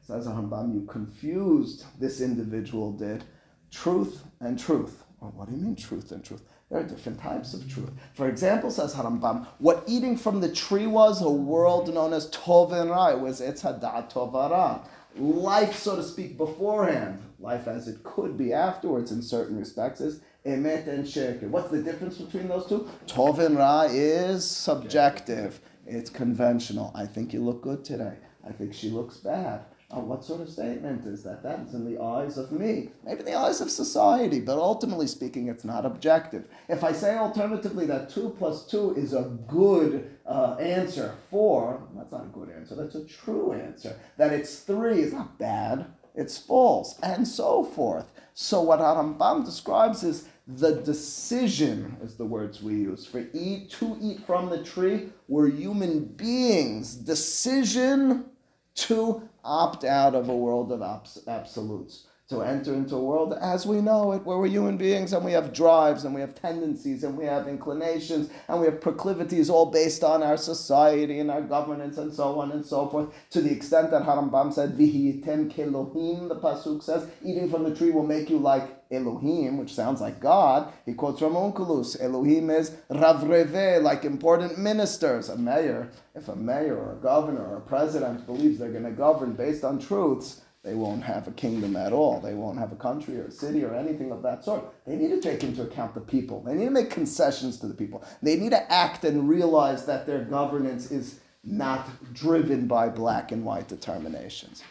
[0.00, 3.24] Says Rambam, you confused this individual did
[3.70, 5.04] truth and truth.
[5.20, 6.42] Well, what do you mean truth and truth?
[6.70, 7.90] There are different types of truth.
[8.14, 12.72] For example, says Harambam, what eating from the tree was a world known as Tov
[12.72, 13.14] and Ra.
[13.14, 17.22] Was Etz Hadat Tov Life, so to speak, beforehand.
[17.38, 21.48] Life as it could be afterwards in certain respects is Emet and Sheker.
[21.48, 22.88] What's the difference between those two?
[23.06, 25.60] Tov and Ra is subjective.
[25.86, 26.90] It's conventional.
[26.94, 28.16] I think you look good today.
[28.46, 29.64] I think she looks bad.
[29.94, 31.42] Oh, what sort of statement is that?
[31.42, 35.48] That is in the eyes of me, maybe the eyes of society, but ultimately speaking,
[35.48, 36.48] it's not objective.
[36.66, 42.10] If I say alternatively that 2 plus 2 is a good uh, answer for, that's
[42.10, 43.94] not a good answer, that's a true answer.
[44.16, 48.10] That it's 3 is not bad, it's false, and so forth.
[48.32, 53.96] So what Arambam describes is the decision, is the words we use, for eat to
[54.00, 58.26] eat from the tree were human beings' decision
[58.74, 63.66] to opt out of a world of abs- absolutes, to enter into a world as
[63.66, 67.04] we know it, where we're human beings and we have drives and we have tendencies
[67.04, 71.42] and we have inclinations and we have proclivities all based on our society and our
[71.42, 76.28] governance and so on and so forth, to the extent that Harambam said, Vihitem kelohim,
[76.28, 80.20] the Pasuk says, eating from the tree will make you like Elohim, which sounds like
[80.20, 80.72] God.
[80.86, 82.00] He quotes from Onkelos.
[82.00, 85.28] Elohim is Ravreve, like important ministers.
[85.28, 88.90] A mayor, if a mayor or a governor or a president believes they're going to
[88.90, 92.20] govern based on truths, they won't have a kingdom at all.
[92.20, 94.72] They won't have a country or a city or anything of that sort.
[94.86, 96.40] They need to take into account the people.
[96.40, 98.04] They need to make concessions to the people.
[98.22, 103.44] They need to act and realize that their governance is not driven by black and
[103.44, 104.62] white determinations.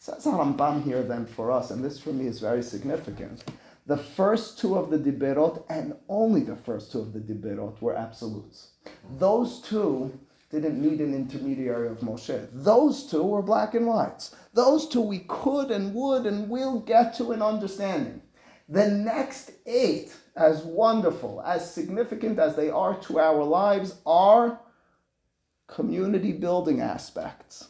[0.00, 3.44] Says Rambam here then for us, and this for me is very significant.
[3.86, 7.96] The first two of the Diberot, and only the first two of the Diberot, were
[7.96, 8.70] absolutes.
[9.16, 10.18] Those two
[10.60, 12.48] didn't need an intermediary of Moshe.
[12.52, 14.34] Those two were black and whites.
[14.54, 18.22] Those two we could and would and will get to an understanding.
[18.68, 24.60] The next eight, as wonderful, as significant as they are to our lives, are
[25.66, 27.68] community building aspects.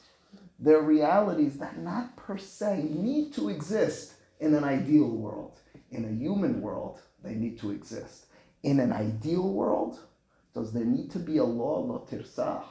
[0.59, 6.11] They're realities that not per se need to exist In an ideal world, in a
[6.11, 8.27] human world, they need to exist.
[8.62, 9.99] In an ideal world,
[10.55, 12.62] does there need to be a law, lo tirsah?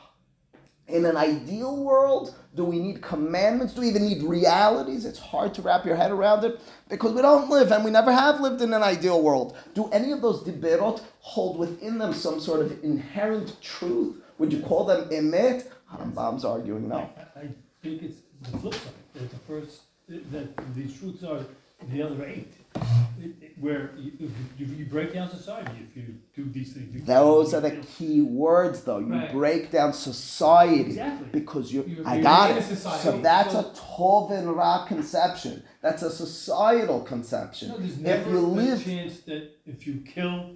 [0.87, 3.73] In an ideal world, do we need commandments?
[3.73, 5.03] Do we even need realities?
[5.03, 8.11] It's hard to wrap your head around it because we don't live and we never
[8.11, 9.57] have lived in an ideal world.
[9.73, 14.21] Do any of those diberot hold within them some sort of inherent truth?
[14.37, 15.65] Would you call them emet?
[15.91, 16.97] Harambam's arguing no.
[16.97, 17.49] I, I
[17.81, 21.39] think it's the flip side, that the first, that these truths are
[21.89, 22.53] the other eight.
[22.75, 22.81] It-
[23.41, 24.11] it- Where you,
[24.57, 26.93] you, you break down society, if you do these things.
[26.93, 28.99] you- Those are the key words, though.
[28.99, 29.31] You Right.
[29.31, 31.27] break down society Exactly.
[31.31, 31.83] because you.
[31.87, 32.63] You- I you got it.
[32.63, 35.63] society, So that's a tov and ra conception.
[35.81, 37.69] That's a societal conception.
[37.69, 40.51] No, there's if never you a live, chance that if you kill,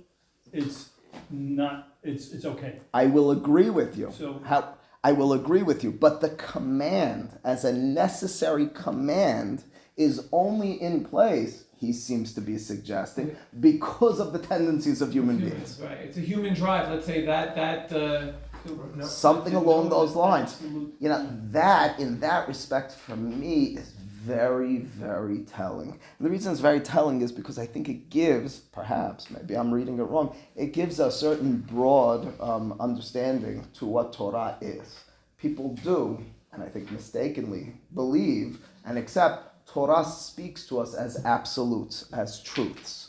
[0.52, 0.90] it's
[1.32, 2.80] not, it's, it's okay.
[2.94, 4.12] I will agree with you.
[4.12, 9.64] So- How I will agree with you, but the command, as a necessary command,
[9.96, 11.64] is only in place.
[11.80, 15.80] He seems to be suggesting because of the tendencies of human beings.
[15.82, 15.98] Right?
[16.00, 16.90] It's a human drive.
[16.90, 17.92] Let's say that that.
[17.94, 18.32] Uh,
[18.98, 20.52] No, Something along those lines.
[20.52, 25.92] absolute- You know, that in that respect for me is very, very telling.
[25.92, 29.74] And the reason it's very telling is because I think it gives, perhaps, maybe I'm
[29.74, 35.00] reading it wrong, it gives a certain broad um, understanding to what Torah is.
[35.38, 42.12] People do, and I think mistakenly, believe and accept Torah speaks to us as absolutes,
[42.12, 43.08] as truths.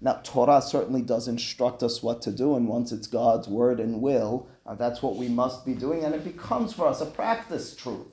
[0.00, 4.00] Now, Torah certainly does instruct us what to do, and once it's God's word and
[4.00, 7.74] will, uh, that's what we must be doing, and it becomes for us a practice
[7.74, 8.06] truth.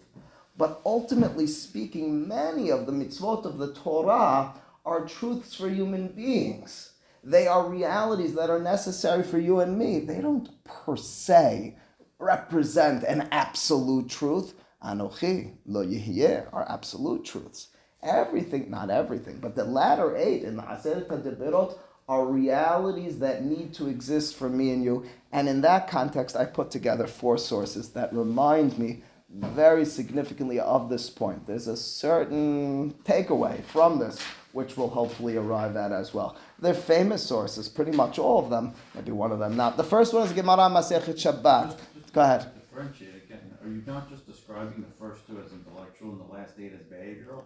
[0.58, 6.94] But ultimately speaking, many of the mitzvot of the Torah are truths for human beings.
[7.24, 10.00] They are realities that are necessary for you and me.
[10.00, 11.78] They don't per se
[12.18, 14.56] represent an absolute truth.
[14.84, 17.68] Anochi, lo yihyeh are absolute truths.
[18.04, 21.78] Everything, not everything, but the latter eight in the Aseret HaDeberot
[22.10, 25.06] are realities that need to exist for me and you.
[25.32, 30.90] And in that context, I put together four sources that remind me very significantly of
[30.90, 31.48] this point.
[31.48, 34.20] There's a certain takeaway from this,
[34.52, 36.38] which we'll hopefully arrive at as well.
[36.60, 39.78] They're famous sources, pretty much all of them, maybe one of them not.
[39.78, 41.78] The first one is Gemara Masechet Shabbat.
[42.12, 42.52] Go ahead.
[42.70, 43.58] Differentiate again.
[43.64, 46.82] Are you not just describing the first two as intellectual and the last eight as
[46.82, 47.46] behavioral?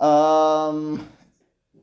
[0.00, 1.08] Um,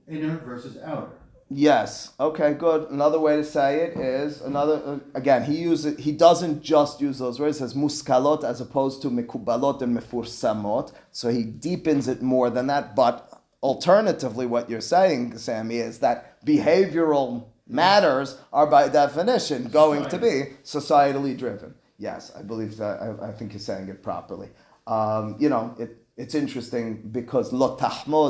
[0.07, 1.09] Inner versus outer.
[1.49, 2.13] Yes.
[2.19, 2.53] Okay.
[2.53, 2.89] Good.
[2.89, 4.81] Another way to say it is another.
[4.85, 5.97] Uh, again, he uses.
[5.99, 7.61] He doesn't just use those words.
[7.61, 10.93] as muskalot as opposed to mekubalot and mefursamot.
[11.11, 12.95] So he deepens it more than that.
[12.95, 20.17] But alternatively, what you're saying, Sammy, is that behavioral matters are by definition going to
[20.17, 21.75] be societally driven.
[21.97, 23.01] Yes, I believe that.
[23.01, 24.49] I, I think you're saying it properly.
[24.87, 27.75] Um, you know, it, it's interesting because lo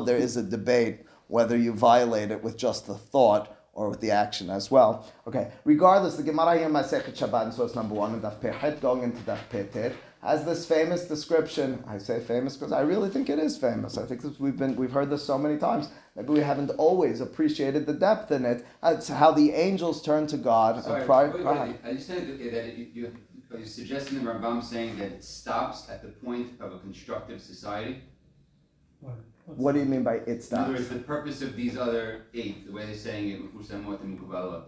[0.06, 4.12] there is a debate whether you violate it with just the thought or with the
[4.12, 5.12] action as well.
[5.28, 9.02] Okay, regardless, the Gemara here, Masechet Shabbat, in source number one, in Daf Pehet, going
[9.02, 11.84] into Daf Petet, has this famous description.
[11.88, 13.98] I say famous because I really think it is famous.
[13.98, 15.90] I think this, we've been we've heard this so many times.
[16.16, 18.66] Maybe we haven't always appreciated the depth in it.
[18.84, 20.84] It's how the angels turn to God.
[20.84, 23.12] Sorry, and prior, wait, wait, just said that, that you, you,
[23.54, 27.42] are you suggesting the Rambam saying that it stops at the point of a constructive
[27.42, 28.02] society?
[29.00, 30.70] What- What do you mean by it In other stops?
[30.70, 34.64] words, the purpose of these other eight, the way they're saying it, Mufursamot and Mukubalot.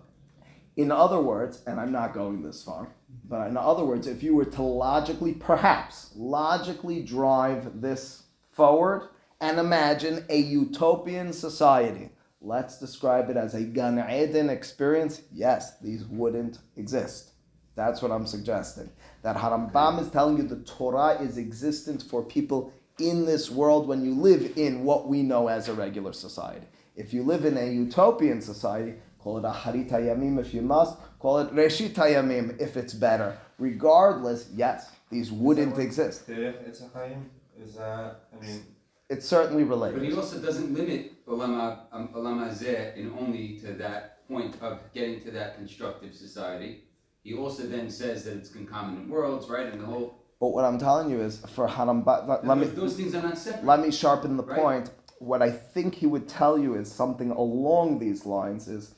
[0.75, 2.89] In other words, and I'm not going this far,
[3.29, 9.07] but in other words, if you were to logically, perhaps logically drive this forward
[9.39, 12.09] and imagine a utopian society,
[12.41, 17.31] let's describe it as a Gan Eden experience, yes, these wouldn't exist.
[17.75, 18.89] That's what I'm suggesting.
[19.21, 24.03] That Harambam is telling you the Torah is existent for people in this world when
[24.03, 26.65] you live in what we know as a regular society.
[26.95, 31.39] If you live in a utopian society, call it Acharit Hayamim if you must, call
[31.39, 33.37] it Reshit Hayamim if it's better.
[33.57, 36.27] Regardless, yes, these wouldn't exist.
[36.27, 37.29] Derech Etz Chaim
[37.61, 38.21] is that?
[38.33, 38.65] I mean,
[39.09, 39.99] It's certainly related.
[39.99, 44.79] But he also doesn't limit Olam um, Olam Hazeh in only to that point of
[44.93, 46.85] getting to that constructive society.
[47.25, 49.65] He also then says that it's concomitant worlds, right?
[49.65, 50.07] And the whole.
[50.39, 53.35] But what I'm telling you is, for Harambam, let, let me those, things are not
[53.37, 53.65] separate.
[53.65, 54.59] let me sharpen the Right.
[54.61, 54.91] point.
[55.17, 58.67] What I think he would tell you is something along these lines.
[58.67, 58.93] Is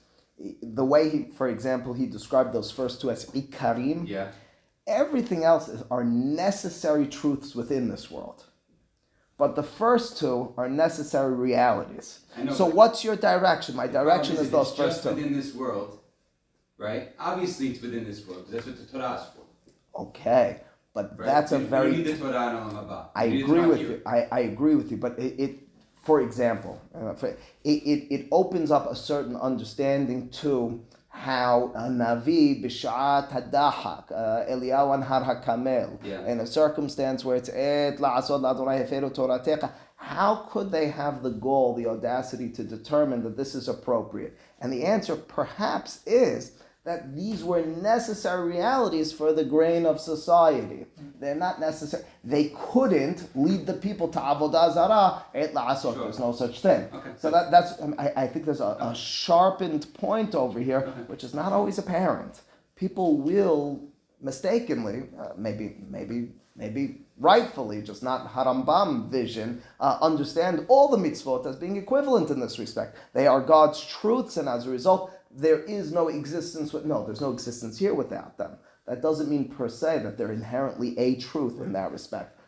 [0.61, 4.05] the way he, for example, he described those first two as ikarim.
[4.09, 4.31] yeah.
[4.87, 8.43] Everything else is, are necessary truths within this world.
[9.37, 12.21] But the first two are necessary realities.
[12.37, 13.75] I know, So what's your direction?
[13.75, 15.09] My direction is if those first just two.
[15.09, 15.99] within this world,
[16.77, 17.11] right?
[17.19, 20.01] Obviously, it's within this world that's what the Torah is for.
[20.01, 20.61] Okay,
[20.93, 21.25] but Right?
[21.25, 23.07] that's a You- you very need the Torah in Olam Haba.
[23.15, 23.87] I You need the agree with here.
[23.89, 24.01] you.
[24.05, 25.59] I, I agree with you, but it, it
[26.03, 31.89] for example, uh, for- it, it, it opens up a certain understanding to how a
[31.89, 38.39] Navi b'shat hadahak, uh, Eliyahu an har haKarmel, in a circumstance where it's et la'asot
[38.39, 43.55] la'adonai heferu toratecha, how could they have the goal, the audacity to determine that this
[43.55, 44.37] is appropriate?
[44.61, 46.51] And the answer perhaps is
[46.87, 50.85] that these were necessary realities for the grain of society.
[51.19, 52.03] They're not necessary.
[52.23, 55.93] They couldn't lead the people to avodah zarah et la'asot.
[55.93, 56.03] Sure.
[56.03, 56.87] There's no such thing.
[56.93, 57.09] Okay.
[57.21, 61.01] So that, that's um, I, I think there's a, a sharpened point over here, Okay.
[61.11, 62.39] which is not always apparent.
[62.77, 63.81] People will
[64.21, 66.83] mistakenly, uh, maybe, maybe, maybe
[67.19, 72.59] rightfully, just not Harambam vision, uh, understand all the mitzvot as being equivalent in this
[72.59, 72.95] respect.
[73.13, 77.21] They are God's truths, and as a result, there is no existence with no, there's
[77.21, 78.57] no existence here without them.
[78.87, 82.39] That doesn't mean per se that they're inherently a truth in that respect.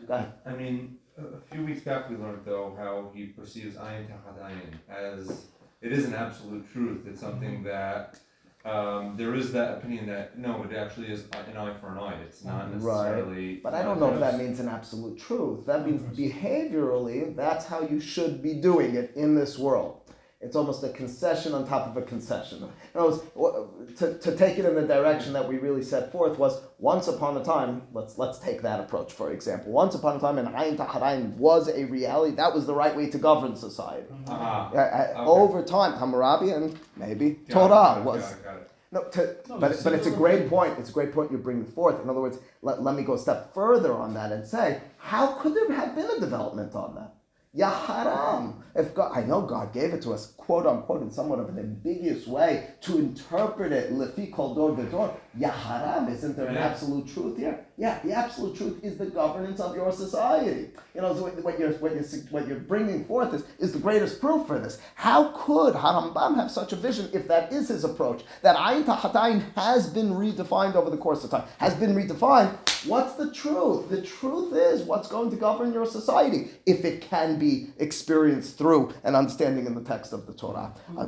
[0.46, 4.40] I mean, a, a few weeks back we learned though how he perceives ayin tachat
[4.42, 5.48] ayin as
[5.82, 7.06] it is an absolute truth.
[7.08, 8.20] It's something that
[8.66, 12.18] um, there is that opinion that no, it actually is an eye for an eye.
[12.26, 13.54] It's not necessarily.
[13.54, 13.64] Right.
[13.64, 15.66] But I don't know if that means an absolute truth.
[15.66, 19.99] That means behaviorally, that's how you should be doing it in this world.
[20.42, 22.60] It's almost a concession on top of a concession.
[22.94, 26.40] In other words, to, to take it in the direction that we really set forth
[26.40, 29.74] was once upon a time, let's let's take that approach for example.
[29.74, 32.36] Once upon a time, an ayin tachat ayin was a reality.
[32.38, 34.08] That was the right way to govern society.
[34.30, 35.14] Ah, Uh, Okay.
[35.30, 38.72] Over time, Hammurabi and maybe got Torah got it, was got it, it.
[38.94, 40.50] no, to, No, but, it's but it's a great thing.
[40.50, 40.80] point.
[40.80, 42.02] It's a great point you're bringing forth.
[42.02, 45.34] In other words, let, let me go a step further on that and say, how
[45.40, 47.12] could there have been a development on that?
[47.54, 48.64] Ya haram.
[48.76, 51.60] If God, I know God gave it to us, quote unquote, in somewhat of an
[51.60, 53.94] ambiguous way to interpret it.
[53.94, 55.14] Lefi kol dor v'dor.
[55.38, 56.12] Ya haram.
[56.12, 57.64] Isn't there an absolute truth here?
[57.78, 60.72] Yeah, the absolute truth is the governance of your society.
[60.96, 63.80] You know, so what, what you're what you're what you're bringing forth is, is the
[63.80, 64.80] greatest proof for this.
[64.96, 68.24] How could Harambam have such a vision if that is his approach?
[68.42, 72.58] That ayin tachat ayin has been redefined over the course of time, has been redefined.
[72.88, 73.90] What's the truth?
[73.90, 78.94] The truth is what's going to govern your society if it can be experienced through
[79.04, 80.74] an understanding in the text of the Torah.
[80.98, 81.08] Uh,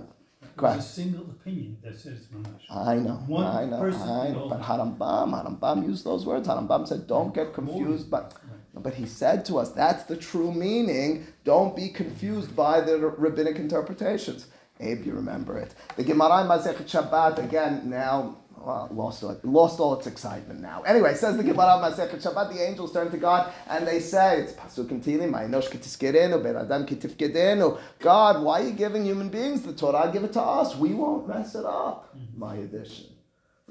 [0.59, 2.65] There's a single opinion that says mamash.
[2.69, 4.49] I know, One I know, person I know.
[4.49, 6.47] But Harambam, Harambam used those words.
[6.47, 8.33] Harambam said, "Don't get confused." But,
[8.85, 11.27] but he said to us, "That's the true meaning.
[11.51, 14.47] Don't be confused by the rabbinic interpretations."
[14.79, 15.71] Abe, you remember it.
[15.95, 17.89] The Gemara in Masechet Shabbat again.
[17.89, 20.81] Now well, lost all, lost all its excitement now.
[20.83, 22.53] Anyway, says the Gemara Masechet Shabbat.
[22.53, 26.55] The angels turn to God and they say, "It's pasuk in Tehillim, Ma'inosh kitiskerenu, ben
[26.55, 30.09] adam kitifkedenu." God, why are you giving human beings the Torah?
[30.11, 30.75] Give it to us.
[30.75, 32.15] We won't mess it up.
[32.15, 32.39] Mm-hmm.
[32.39, 33.05] My addition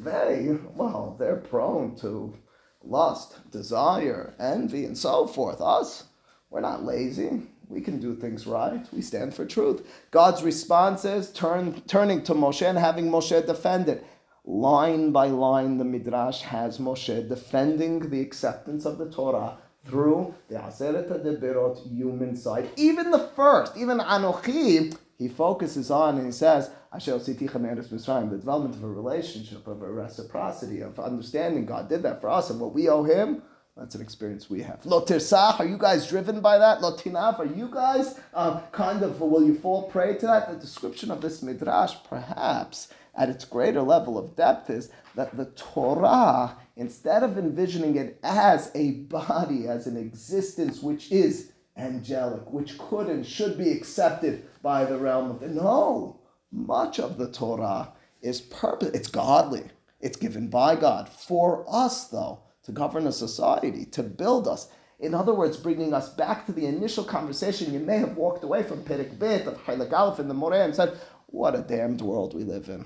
[0.04, 2.34] they, well, they're prone to
[2.82, 5.60] lust, desire, envy, and so forth.
[5.60, 6.04] Us,
[6.48, 7.42] we're not lazy.
[7.68, 8.84] We can do things right.
[8.92, 9.86] We stand for truth.
[10.10, 14.04] God's response is turn, turning to Moshe and having Moshe defend it.
[14.44, 20.56] Line by line, the Midrash has Moshe defending the acceptance of the Torah through the
[20.56, 22.70] Aseret HaDebirot human side.
[22.76, 28.30] Even the first, even Anochi, he focuses on and he says, Asher Ositicha Me'eretz Mitzrayim,
[28.30, 32.50] the development of a relationship, of a reciprocity, of understanding God did that for us
[32.50, 33.42] and what we owe Him.
[33.76, 34.84] That's an experience we have.
[34.84, 36.82] Lo tirsach, are you guys driven by that?
[36.82, 40.50] Lo tinaf, are you guys uh, kind of, will you fall prey to that?
[40.50, 42.88] The description of this midrash, perhaps,
[43.20, 48.70] at its greater level of depth, is that the Torah, instead of envisioning it as
[48.74, 54.86] a body, as an existence which is angelic, which could and should be accepted by
[54.86, 56.18] the realm of the no,
[56.50, 57.92] much of the Torah
[58.22, 58.90] is purpose.
[58.94, 59.64] It's godly.
[60.00, 64.70] It's given by God for us, though, to govern a society, to build us.
[64.98, 68.62] In other words, bringing us back to the initial conversation, you may have walked away
[68.62, 70.98] from Perek Bet of Chelek Aleph in the Moreh and said,
[71.30, 72.84] what a damned world we live in.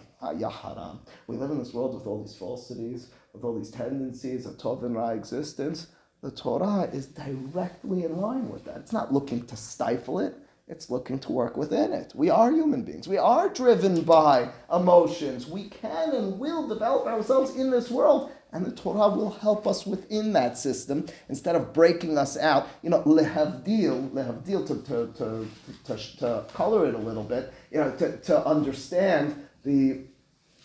[1.26, 4.84] We live in this world with all these falsities, with all these tendencies of Tov
[4.84, 5.88] and Ra existence.
[6.22, 8.78] The Torah is directly in line with that.
[8.78, 10.36] It's not looking to stifle it.
[10.66, 12.12] It's looking to work within it.
[12.14, 13.07] We are human beings.
[13.07, 15.47] We are driven by emotions.
[15.47, 19.85] We can and will develop ourselves in this world, and the Torah will help us
[19.85, 22.69] within that system instead of breaking us out.
[22.83, 25.49] You know, lehavdil, lehavdil to, to, to,
[25.87, 30.05] to, to color it a little bit, you know, to, to understand the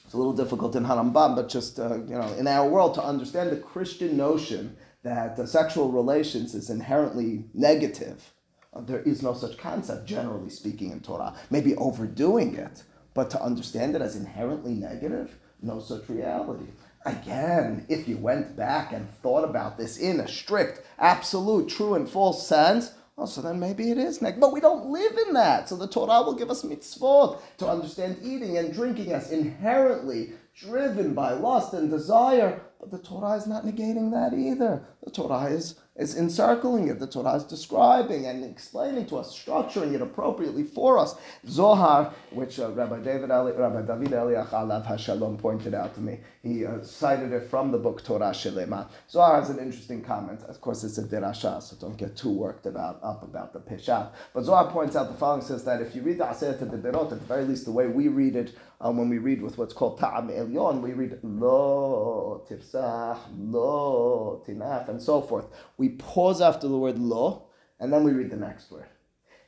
[0.06, 3.04] it's a little difficult in Harambam, but just uh, you know, in our world, to
[3.04, 8.34] understand the Christian notion that uh, sexual relations is inherently negative.
[8.74, 11.36] Uh, there is no such concept, generally speaking, in Torah.
[11.52, 12.82] Maybe overdoing it,
[13.14, 16.66] but to understand it as inherently negative, no such reality.
[17.06, 22.10] Again, if you went back and thought about this in a strict, absolute, true, and
[22.10, 24.40] false sense, Oh, so then maybe it is next.
[24.40, 25.68] But we don't live in that.
[25.68, 31.14] So the Torah will give us mitzvot to understand eating and drinking as inherently driven
[31.14, 32.62] by lust and desire.
[32.80, 34.86] But the Torah is not negating that either.
[35.04, 36.98] The Torah is, is encircling it.
[37.00, 41.16] The Torah is describing and explaining to us, structuring it appropriately for us.
[41.48, 46.20] Zohar, which uh, Rabbi David Ali, Rabbi David Eliach Alav Hashalom pointed out to me,
[46.42, 48.88] he uh, cited it from the book Torah Shelema.
[49.10, 50.42] Zohar has an interesting comment.
[50.44, 54.12] Of course, it's a derasha, so don't get too worked about up about the peshat.
[54.34, 57.20] But Zohar points out the following: says that if you read the Aseret Deberot, at
[57.20, 60.00] the very least, the way we read it, um, when we read with what's called
[60.00, 65.48] Ta'am Elyon, we read Lo Tirsach, Lo Tinaf, and so forth.
[65.78, 67.48] We pause after the word Lo,
[67.80, 68.86] and then we read the next word.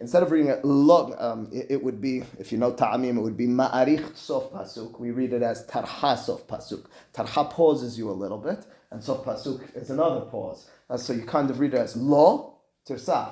[0.02, 3.22] Instead of reading it Lo, um, it, it, would be, if you know Ta'amim, it
[3.22, 5.00] would be Ma'arich Sof Pasuk.
[5.00, 6.86] We read it as Tarha Sof Pasuk.
[7.14, 10.70] Tarha pauses you a little bit, and Sof Pasuk is another pause.
[10.90, 13.32] Uh, so you kind of read it as Lo Tirsach.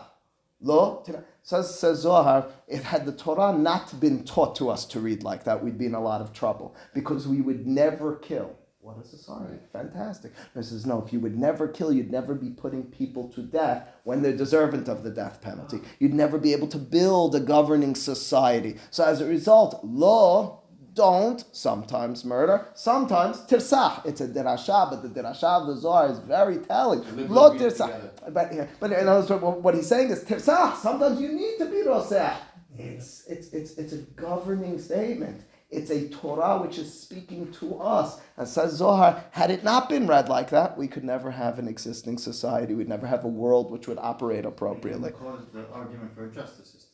[0.62, 1.04] Lo,
[1.42, 5.46] says, says Zohar, if had the Torah not been taught to us to read like
[5.46, 8.56] that, we'd be in a lot of trouble because we would never kill.
[8.82, 9.60] What is a sorry?
[9.74, 10.32] Fantastic.
[10.56, 13.88] He says, no, if you would never kill, you'd never be putting people to death
[14.04, 15.82] when they're deserving of the death penalty.
[16.00, 18.78] You'd never be able to build a governing society.
[18.90, 20.62] So as a result, law
[21.00, 24.06] don't sometimes murder, sometimes tirsah.
[24.06, 27.02] It's a derasha, but the derasha of the Zohar is very telling.
[27.30, 28.12] Lo tirsah.
[28.34, 30.76] But, but in other words, what he's saying is tirsah.
[30.76, 32.36] Sometimes you need to be roseh.
[32.78, 35.46] It's, it's, it's, it's a governing statement.
[35.72, 38.20] It's a Torah which is speaking to us.
[38.36, 41.68] And says Zohar, had it not been read like that, we could never have an
[41.70, 42.74] existing society.
[42.74, 45.12] We'd never have a world which would operate appropriately.
[45.12, 46.89] Cause the argument for a justice system.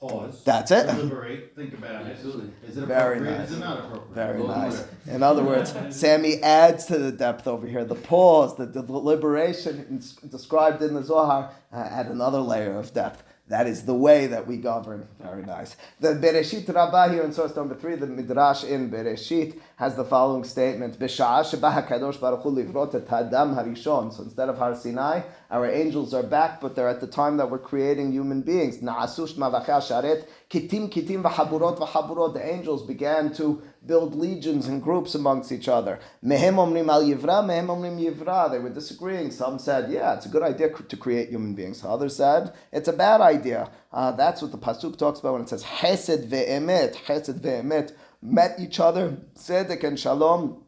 [0.00, 0.44] Pause.
[0.44, 0.86] That's it.
[0.86, 1.54] Deliberate.
[1.56, 2.50] Think about Absolutely.
[2.62, 2.68] it.
[2.70, 3.38] Is it Very appropriate?
[3.38, 3.50] nice.
[3.50, 4.14] Is it not appropriate?
[4.14, 4.82] Very Go nice.
[4.82, 7.82] from In other words, Sammy adds to the depth over here.
[7.84, 12.92] The pause, the, the deliberation in- described in the Zohar, uh, add another layer of
[12.92, 13.22] depth.
[13.48, 15.06] That is the way that we govern.
[15.22, 15.76] Very nice.
[16.00, 20.42] The Bereshit Rabbah here in source number three, the Midrash in Bereshit, has the following
[20.42, 26.22] statement: "B'sha'ah sheba Hakadosh Baruch Hu harishon." So instead of Har Sinai, our angels are
[26.22, 28.78] back, but they're at the time that we're creating human beings.
[28.78, 32.34] Na'asush mavachah kitim kitim v'haburot v'haburot.
[32.34, 36.00] The angels began to build legions and groups amongst each other.
[36.24, 38.50] Mehem omrim al yivra, mehem omrim yivra.
[38.50, 39.30] They were disagreeing.
[39.30, 41.84] Some said, yeah, it's a good idea to create human beings.
[41.84, 43.70] Others said, it's a bad idea.
[43.92, 47.92] Uh, that's what the Pasuk talks about when it says, Chesed ve'emet, Chesed ve'emet,
[48.22, 50.64] met each other, Tzedek and Shalom,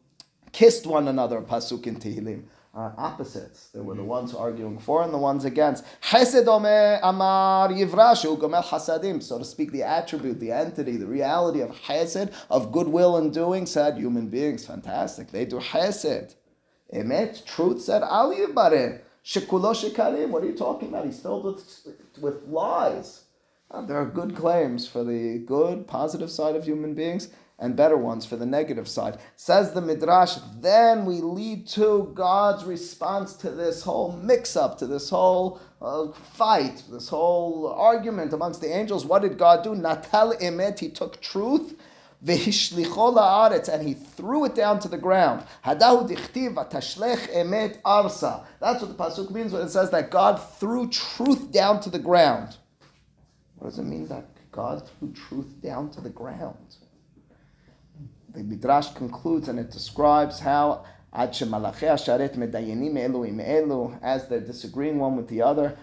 [0.53, 2.44] kissed one another, Pasuk in Tehillim.
[2.74, 3.70] Uh, opposites.
[3.74, 5.84] They were the ones arguing for and the ones against.
[6.01, 6.46] Chesed
[7.03, 9.20] amar yivrashu gomel hasadim.
[9.20, 13.66] So to speak, the attribute, the entity, the reality of chesed, of goodwill and doing,
[13.66, 14.64] said human beings.
[14.64, 15.32] Fantastic.
[15.32, 16.34] They do chesed.
[16.94, 19.01] Emet, truth said al yibare.
[19.24, 20.28] Shekulo shekarim.
[20.28, 21.05] What are you talking about?
[21.07, 21.88] He's filled with,
[22.20, 23.24] with lies.
[23.70, 27.98] Uh, there are good claims for the good, positive side of human beings and better
[27.98, 29.18] ones for the negative side.
[29.36, 34.86] Says the Midrash, then we lead to God's response to this whole mix up, to
[34.86, 39.04] this whole uh, fight, this whole argument amongst the angels.
[39.04, 39.74] What did God do?
[39.74, 41.78] Natal emet, he took truth.
[42.20, 45.44] And he threw it down to the ground.
[45.64, 48.44] Hadahu dichtiv v'tashlech emet arsa.
[48.60, 51.98] That's what the pasuk means when it says that God threw truth down to the
[51.98, 52.56] ground.
[53.59, 56.76] What does it mean that God threw truth down to the ground?
[58.34, 61.40] The Midrash concludes and it describes how as
[64.28, 65.78] they're disagreeing one with the other,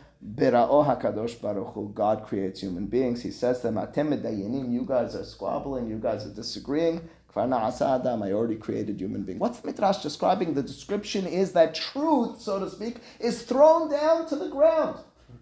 [1.94, 3.24] God creates human beings.
[3.24, 7.10] He says to them, you guys are squabbling, you guys are disagreeing.
[7.36, 9.42] I already created human beings.
[9.42, 10.54] What's the Midrash describing?
[10.54, 15.00] The description is that truth, so to speak, is thrown down to the ground.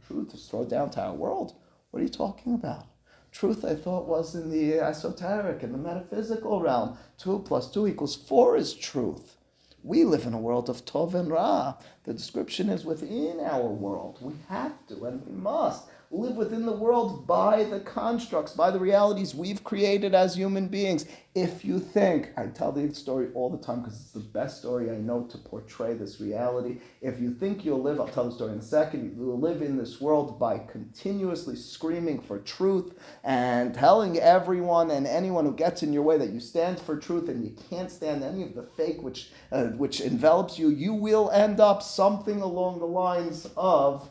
[0.07, 1.53] Truth is thrown down to our world.
[1.93, 2.87] What are you talking about?
[3.31, 6.97] Truth, I thought, was in the esoteric, in the metaphysical realm.
[7.19, 9.37] Two plus two equals four is truth.
[9.83, 11.75] We live in a world of Tov and Ra.
[12.05, 14.17] The description is within our world.
[14.21, 15.83] We have to and we must
[16.13, 21.07] live within the world by the constructs, by the realities we've created as human beings.
[21.33, 24.91] If you think, I tell the story all the time because it's the best story
[24.91, 26.77] I know to portray this reality.
[27.01, 29.75] If you think you'll live, I'll tell the story in a second, you'll live in
[29.75, 32.93] this world by continuously screaming for truth
[33.23, 37.27] and telling everyone and anyone who gets in your way that you stand for truth
[37.27, 41.31] and you can't stand any of the fake which, uh, which envelops you, you will
[41.31, 44.07] end up something along the lines of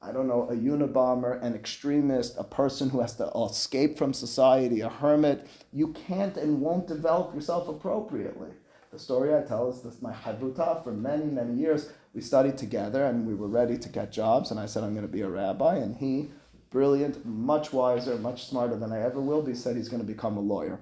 [0.00, 4.80] I don't know, a Unabomber, an extremist, a person who has to escape from society,
[4.80, 5.48] a hermit.
[5.72, 8.50] You can't and won't develop yourself appropriately.
[8.92, 11.90] The story I tell is this my havuta for many, many years.
[12.14, 14.50] We studied together and we were ready to get jobs.
[14.50, 15.76] And I said, I'm going to be a rabbi.
[15.76, 16.30] And he,
[16.70, 20.36] brilliant, much wiser, much smarter than I ever will be, said he's going to become
[20.36, 20.80] a lawyer.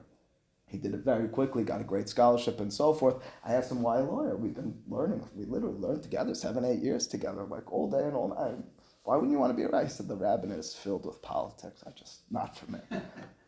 [0.68, 3.22] He did it very quickly, got a great scholarship and so forth.
[3.44, 4.36] I asked him why a lawyer.
[4.36, 5.26] We've been learning.
[5.34, 8.58] We literally learned together seven, eight years together, like all day and all night.
[9.06, 9.84] Why wouldn't you want to be a rabbi?
[9.84, 11.84] He said the rabbinate is filled with politics.
[11.86, 12.80] I just not for me.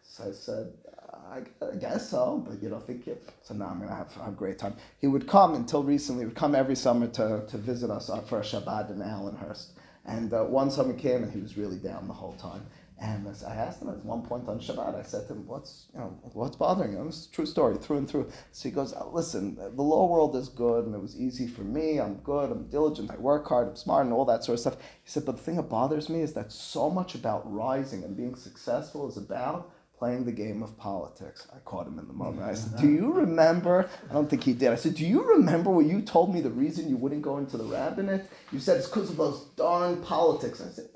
[0.04, 0.72] so I said,
[1.32, 1.42] I,
[1.80, 3.28] guess so, but you don't think it.
[3.42, 4.76] So now I'm gonna have a great time.
[5.00, 6.22] He would come until recently.
[6.22, 9.70] He would come every summer to, to visit us uh, for a Shabbat in Allenhurst.
[10.06, 12.64] And uh, one summer came and he was really down the whole time.
[13.00, 16.00] And I asked him at one point on Shabbat, I said to him, "What's you
[16.00, 18.28] know what's bothering you?" It's a true story, through and through.
[18.50, 21.62] So he goes, uh, "Listen, the law world is good, and it was easy for
[21.62, 22.00] me.
[22.00, 22.50] I'm good.
[22.50, 23.10] I'm diligent.
[23.12, 23.68] I work hard.
[23.68, 26.08] I'm smart, and all that sort of stuff." He said, "But the thing that bothers
[26.08, 30.62] me is that so much about rising and being successful is about." Playing the game
[30.62, 31.48] of politics.
[31.52, 32.44] I caught him in the moment.
[32.46, 33.90] I said, Do you remember?
[34.08, 34.70] I don't think he did.
[34.70, 37.56] I said, Do you remember when you told me the reason you wouldn't go into
[37.56, 38.22] the rabbinate?
[38.52, 40.60] You said it's because of those darn politics.
[40.60, 40.88] I said,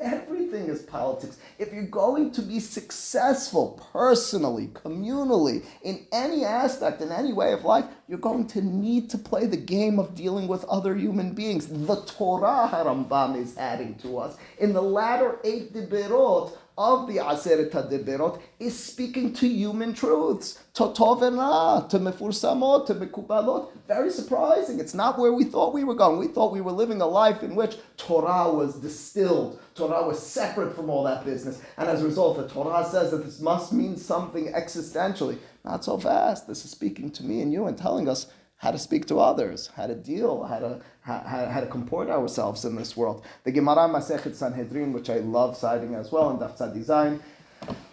[0.53, 1.38] Everything is politics.
[1.59, 7.64] If you're going to be successful personally, communally, in any aspect, in any way of
[7.64, 11.68] life, you're going to need to play the game of dealing with other human beings.
[11.68, 14.36] The Torah Harambam is adding to us.
[14.59, 20.84] In the latter eight Dibirot, of the Aseret HaDiberot is speaking to human truths, to
[20.84, 23.68] tov and ra, to mefursamot, to mekubalot.
[23.86, 24.80] Very surprising.
[24.80, 26.18] It's not where we thought we were going.
[26.18, 29.61] We thought we were living a life in which Torah was distilled.
[29.75, 31.61] Torah was separate from all that business.
[31.77, 35.39] And as a result, the Torah says that this must mean something existentially.
[35.64, 36.47] Not so fast.
[36.47, 39.70] This is speaking to me and you and telling us how to speak to others,
[39.75, 43.25] how to deal, how to how, how, to comport ourselves in this world.
[43.43, 47.20] The Gemara Masechet Sanhedrin, which I love citing as well in Daf Design,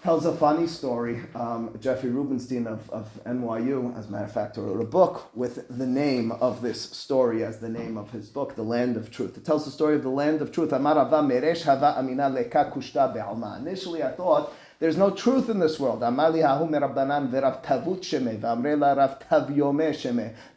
[0.09, 1.21] tells a funny story.
[1.35, 5.67] Um, Jeffrey Rubenstein of, of NYU, as a matter of fact, wrote a book with
[5.69, 9.37] the name of this story as the name of his book, The Land of Truth.
[9.37, 10.73] It tells the story of the Land of Truth.
[13.59, 15.99] Initially, I thought there's no truth in this world.
[15.99, 16.11] There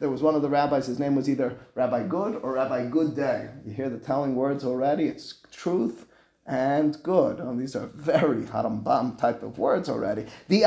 [0.09, 3.49] was one of the rabbis, his name was either Rabbi Good or Rabbi Good Day.
[3.65, 5.07] You hear the telling words already?
[5.07, 6.07] It's truth
[6.45, 7.39] and good.
[7.39, 10.25] Oh, these are very Harambam type of words already.
[10.49, 10.65] This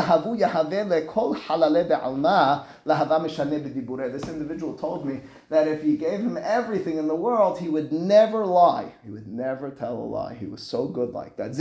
[4.28, 5.20] individual told me
[5.50, 8.94] that if you gave him everything in the world, he would never lie.
[9.04, 10.34] He would never tell a lie.
[10.34, 11.54] He was so good like that.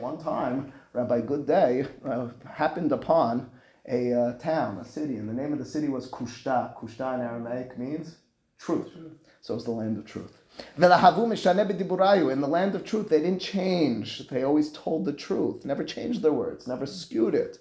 [0.00, 3.50] One time, Rabbi Good Day uh, happened upon
[3.86, 6.74] a uh, town, a city, and the name of the city was Kushta.
[6.78, 8.16] Kushta in Aramaic means
[8.58, 8.90] truth.
[9.40, 10.42] So it's the land of truth.
[10.76, 14.28] In the land of truth, they didn't change.
[14.28, 17.58] They always told the truth, never changed their words, never skewed it.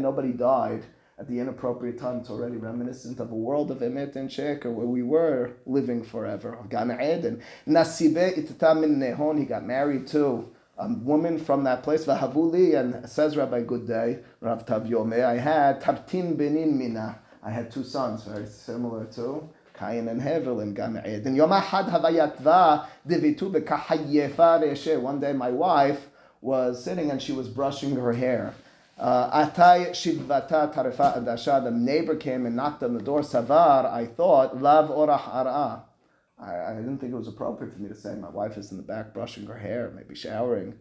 [0.00, 0.84] Nobody died
[1.18, 2.18] at the inappropriate time.
[2.18, 6.56] It's already reminiscent of a world of emet and sheker where we were living forever.
[6.70, 9.38] Nasibe nehon.
[9.38, 12.06] He got married to a woman from that place.
[12.06, 17.18] And says Rabbi Good Day, Rav Tav Yomeh, I had tartin benin mina.
[17.42, 21.36] I had two sons, very similar to Cain and Hevel in Gan Eden.
[21.36, 25.00] Yom Ahad Havayatva Divitu B'Kahayefa Reshe.
[25.00, 26.08] One day my wife
[26.40, 28.54] was sitting and she was brushing her hair.
[28.98, 31.62] Uh, Atay Shivvata Tarefa Adasha.
[31.62, 33.20] The neighbor came and knocked on the door.
[33.20, 35.84] Savar, I thought, Lav Orach Ara.
[36.40, 38.82] I didn't think it was appropriate for me to say my wife is in the
[38.82, 40.74] back brushing her hair, maybe showering.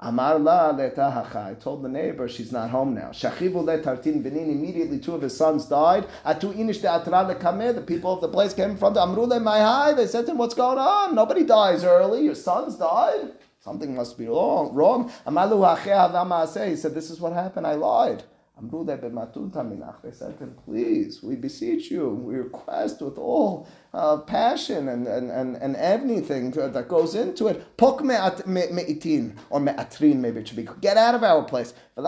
[0.00, 0.76] Amar la.
[0.76, 3.10] I told the neighbor she's not home now.
[3.10, 4.50] Shachivu letartin benin.
[4.50, 6.06] Immediately, two of his sons died.
[6.26, 7.74] Atu inish lekameh.
[7.74, 10.54] The people of the place came in front Amru le They said to him, "What's
[10.54, 11.14] going on?
[11.14, 12.24] Nobody dies early.
[12.24, 13.32] Your sons died.
[13.60, 15.10] Something must be wrong." Wrong.
[15.26, 17.66] Amalu He said, "This is what happened.
[17.66, 18.24] I lied."
[18.56, 25.06] They said to him, Please, we beseech you, we request with all uh, passion and,
[25.06, 27.76] and, and, and everything that goes into it.
[27.76, 30.68] Pok me'itin, or me'atrin, maybe it should be.
[30.80, 31.72] Get out of our place.
[31.96, 32.04] And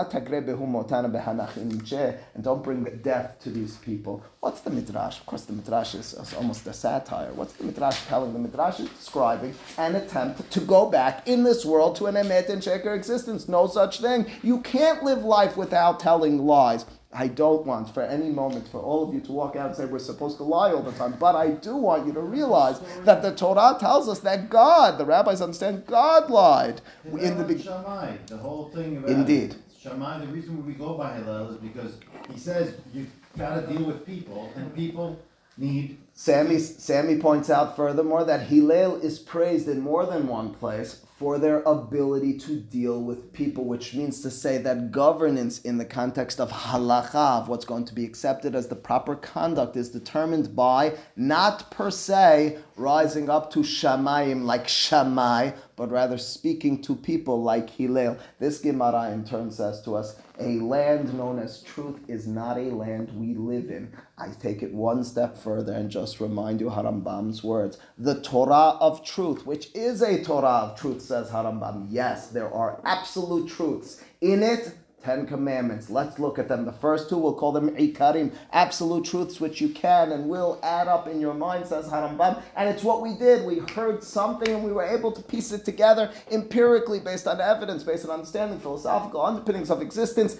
[2.42, 4.24] don't bring the death to these people.
[4.40, 5.20] What's the midrash?
[5.20, 7.32] Of course, the midrash is, is almost a satire.
[7.32, 8.32] What's the midrash telling?
[8.32, 12.48] The midrash is describing an attempt to go back in this world to an emet
[12.48, 13.48] and sheker existence.
[13.48, 14.26] No such thing.
[14.42, 16.84] You can't live life without telling lies.
[17.18, 19.86] I don't want for any moment for all of you to walk out and say
[19.86, 21.16] we're supposed to lie all the time.
[21.18, 25.06] But I do want you to realize that the Torah tells us that God, the
[25.06, 28.18] rabbis understand, God lied in the beginning.
[28.26, 29.56] The whole thing about Indeed.
[29.80, 31.94] Shammai, the reason we go by Hillel is because
[32.30, 35.18] he says you've got to deal with people, and people
[35.56, 35.96] need.
[36.12, 41.38] Sammy, Sammy points out furthermore that Hillel is praised in more than one place for
[41.38, 46.38] their ability to deal with people, which means to say that governance in the context
[46.38, 50.94] of halacha, of what's going to be accepted as the proper conduct, is determined by
[51.16, 57.70] not per se rising up to shamayim like Shammai, but rather speaking to people like
[57.70, 58.18] Hillel.
[58.38, 62.70] This Gemara in turn says to us, a land known as truth is not a
[62.70, 63.92] land we live in.
[64.18, 67.78] I take it one step further and just remind you Harambam's words.
[67.98, 71.86] The Torah of truth, which is a Torah of truth, says Harambam.
[71.90, 74.74] Yes, there are absolute truths in it.
[75.02, 75.88] Ten Commandments.
[75.88, 76.64] Let's look at them.
[76.64, 80.88] The first two, we'll call them Ikarim, absolute truths which you can and will add
[80.88, 82.42] up in your mind, says Harambam.
[82.56, 83.46] And it's what we did.
[83.46, 87.84] We heard something and we were able to piece it together empirically based on evidence,
[87.84, 90.38] based on understanding, philosophical underpinnings of existence.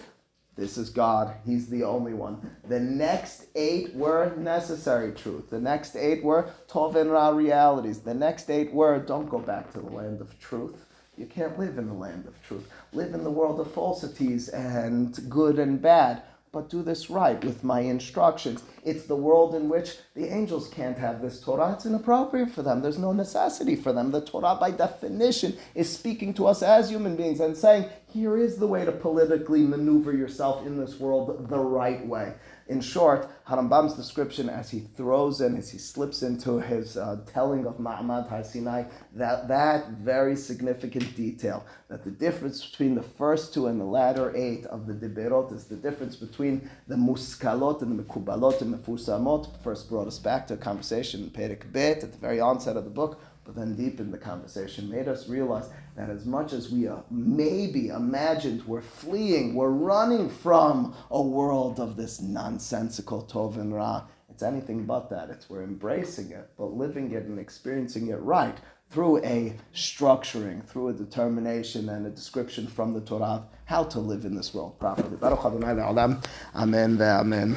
[0.57, 1.34] This is God.
[1.44, 2.50] He's the only one.
[2.66, 5.50] The next eight were necessary truth.
[5.50, 8.00] The next eight were Tov and Ra realities.
[8.00, 10.86] The next eight were don't go back to the land of truth.
[11.16, 12.68] You can't live in the land of truth.
[12.92, 16.22] Live in the world of falsities and good and bad.
[16.52, 18.62] But do this right with my instructions.
[18.82, 21.72] It's the world in which the angels can't have this Torah.
[21.72, 22.80] It's inappropriate for them.
[22.80, 24.10] There's no necessity for them.
[24.10, 28.56] The Torah, by definition, is speaking to us as human beings and saying, here is
[28.56, 32.32] the way to politically maneuver yourself in this world the right way.
[32.68, 37.64] In short, Harambam's description as he throws in, as he slips into his uh, telling
[37.64, 43.54] of Ma'amad Har Sinai, that, that very significant detail, that the difference between the first
[43.54, 47.96] two and the latter eight of the Dibirot is the difference between the Muskalot and
[47.96, 52.02] the Mekubalot and the Fursamot, first brought us back to a conversation in Perek Bet
[52.02, 55.28] at the very onset of the book, but then deep in the conversation made us
[55.28, 61.20] realize that as much as we uh, maybe imagined we're fleeing, we're running from a
[61.20, 65.30] world of this nonsensical Tov and Ra, it's anything but that.
[65.30, 68.57] It's we're embracing it, but living it and experiencing it right
[68.90, 74.24] through a structuring, through a determination and a description from the Torah how to live
[74.24, 75.16] in this world properly.
[75.16, 76.16] Baruch Adonai.
[76.55, 77.57] Amen ve'amen.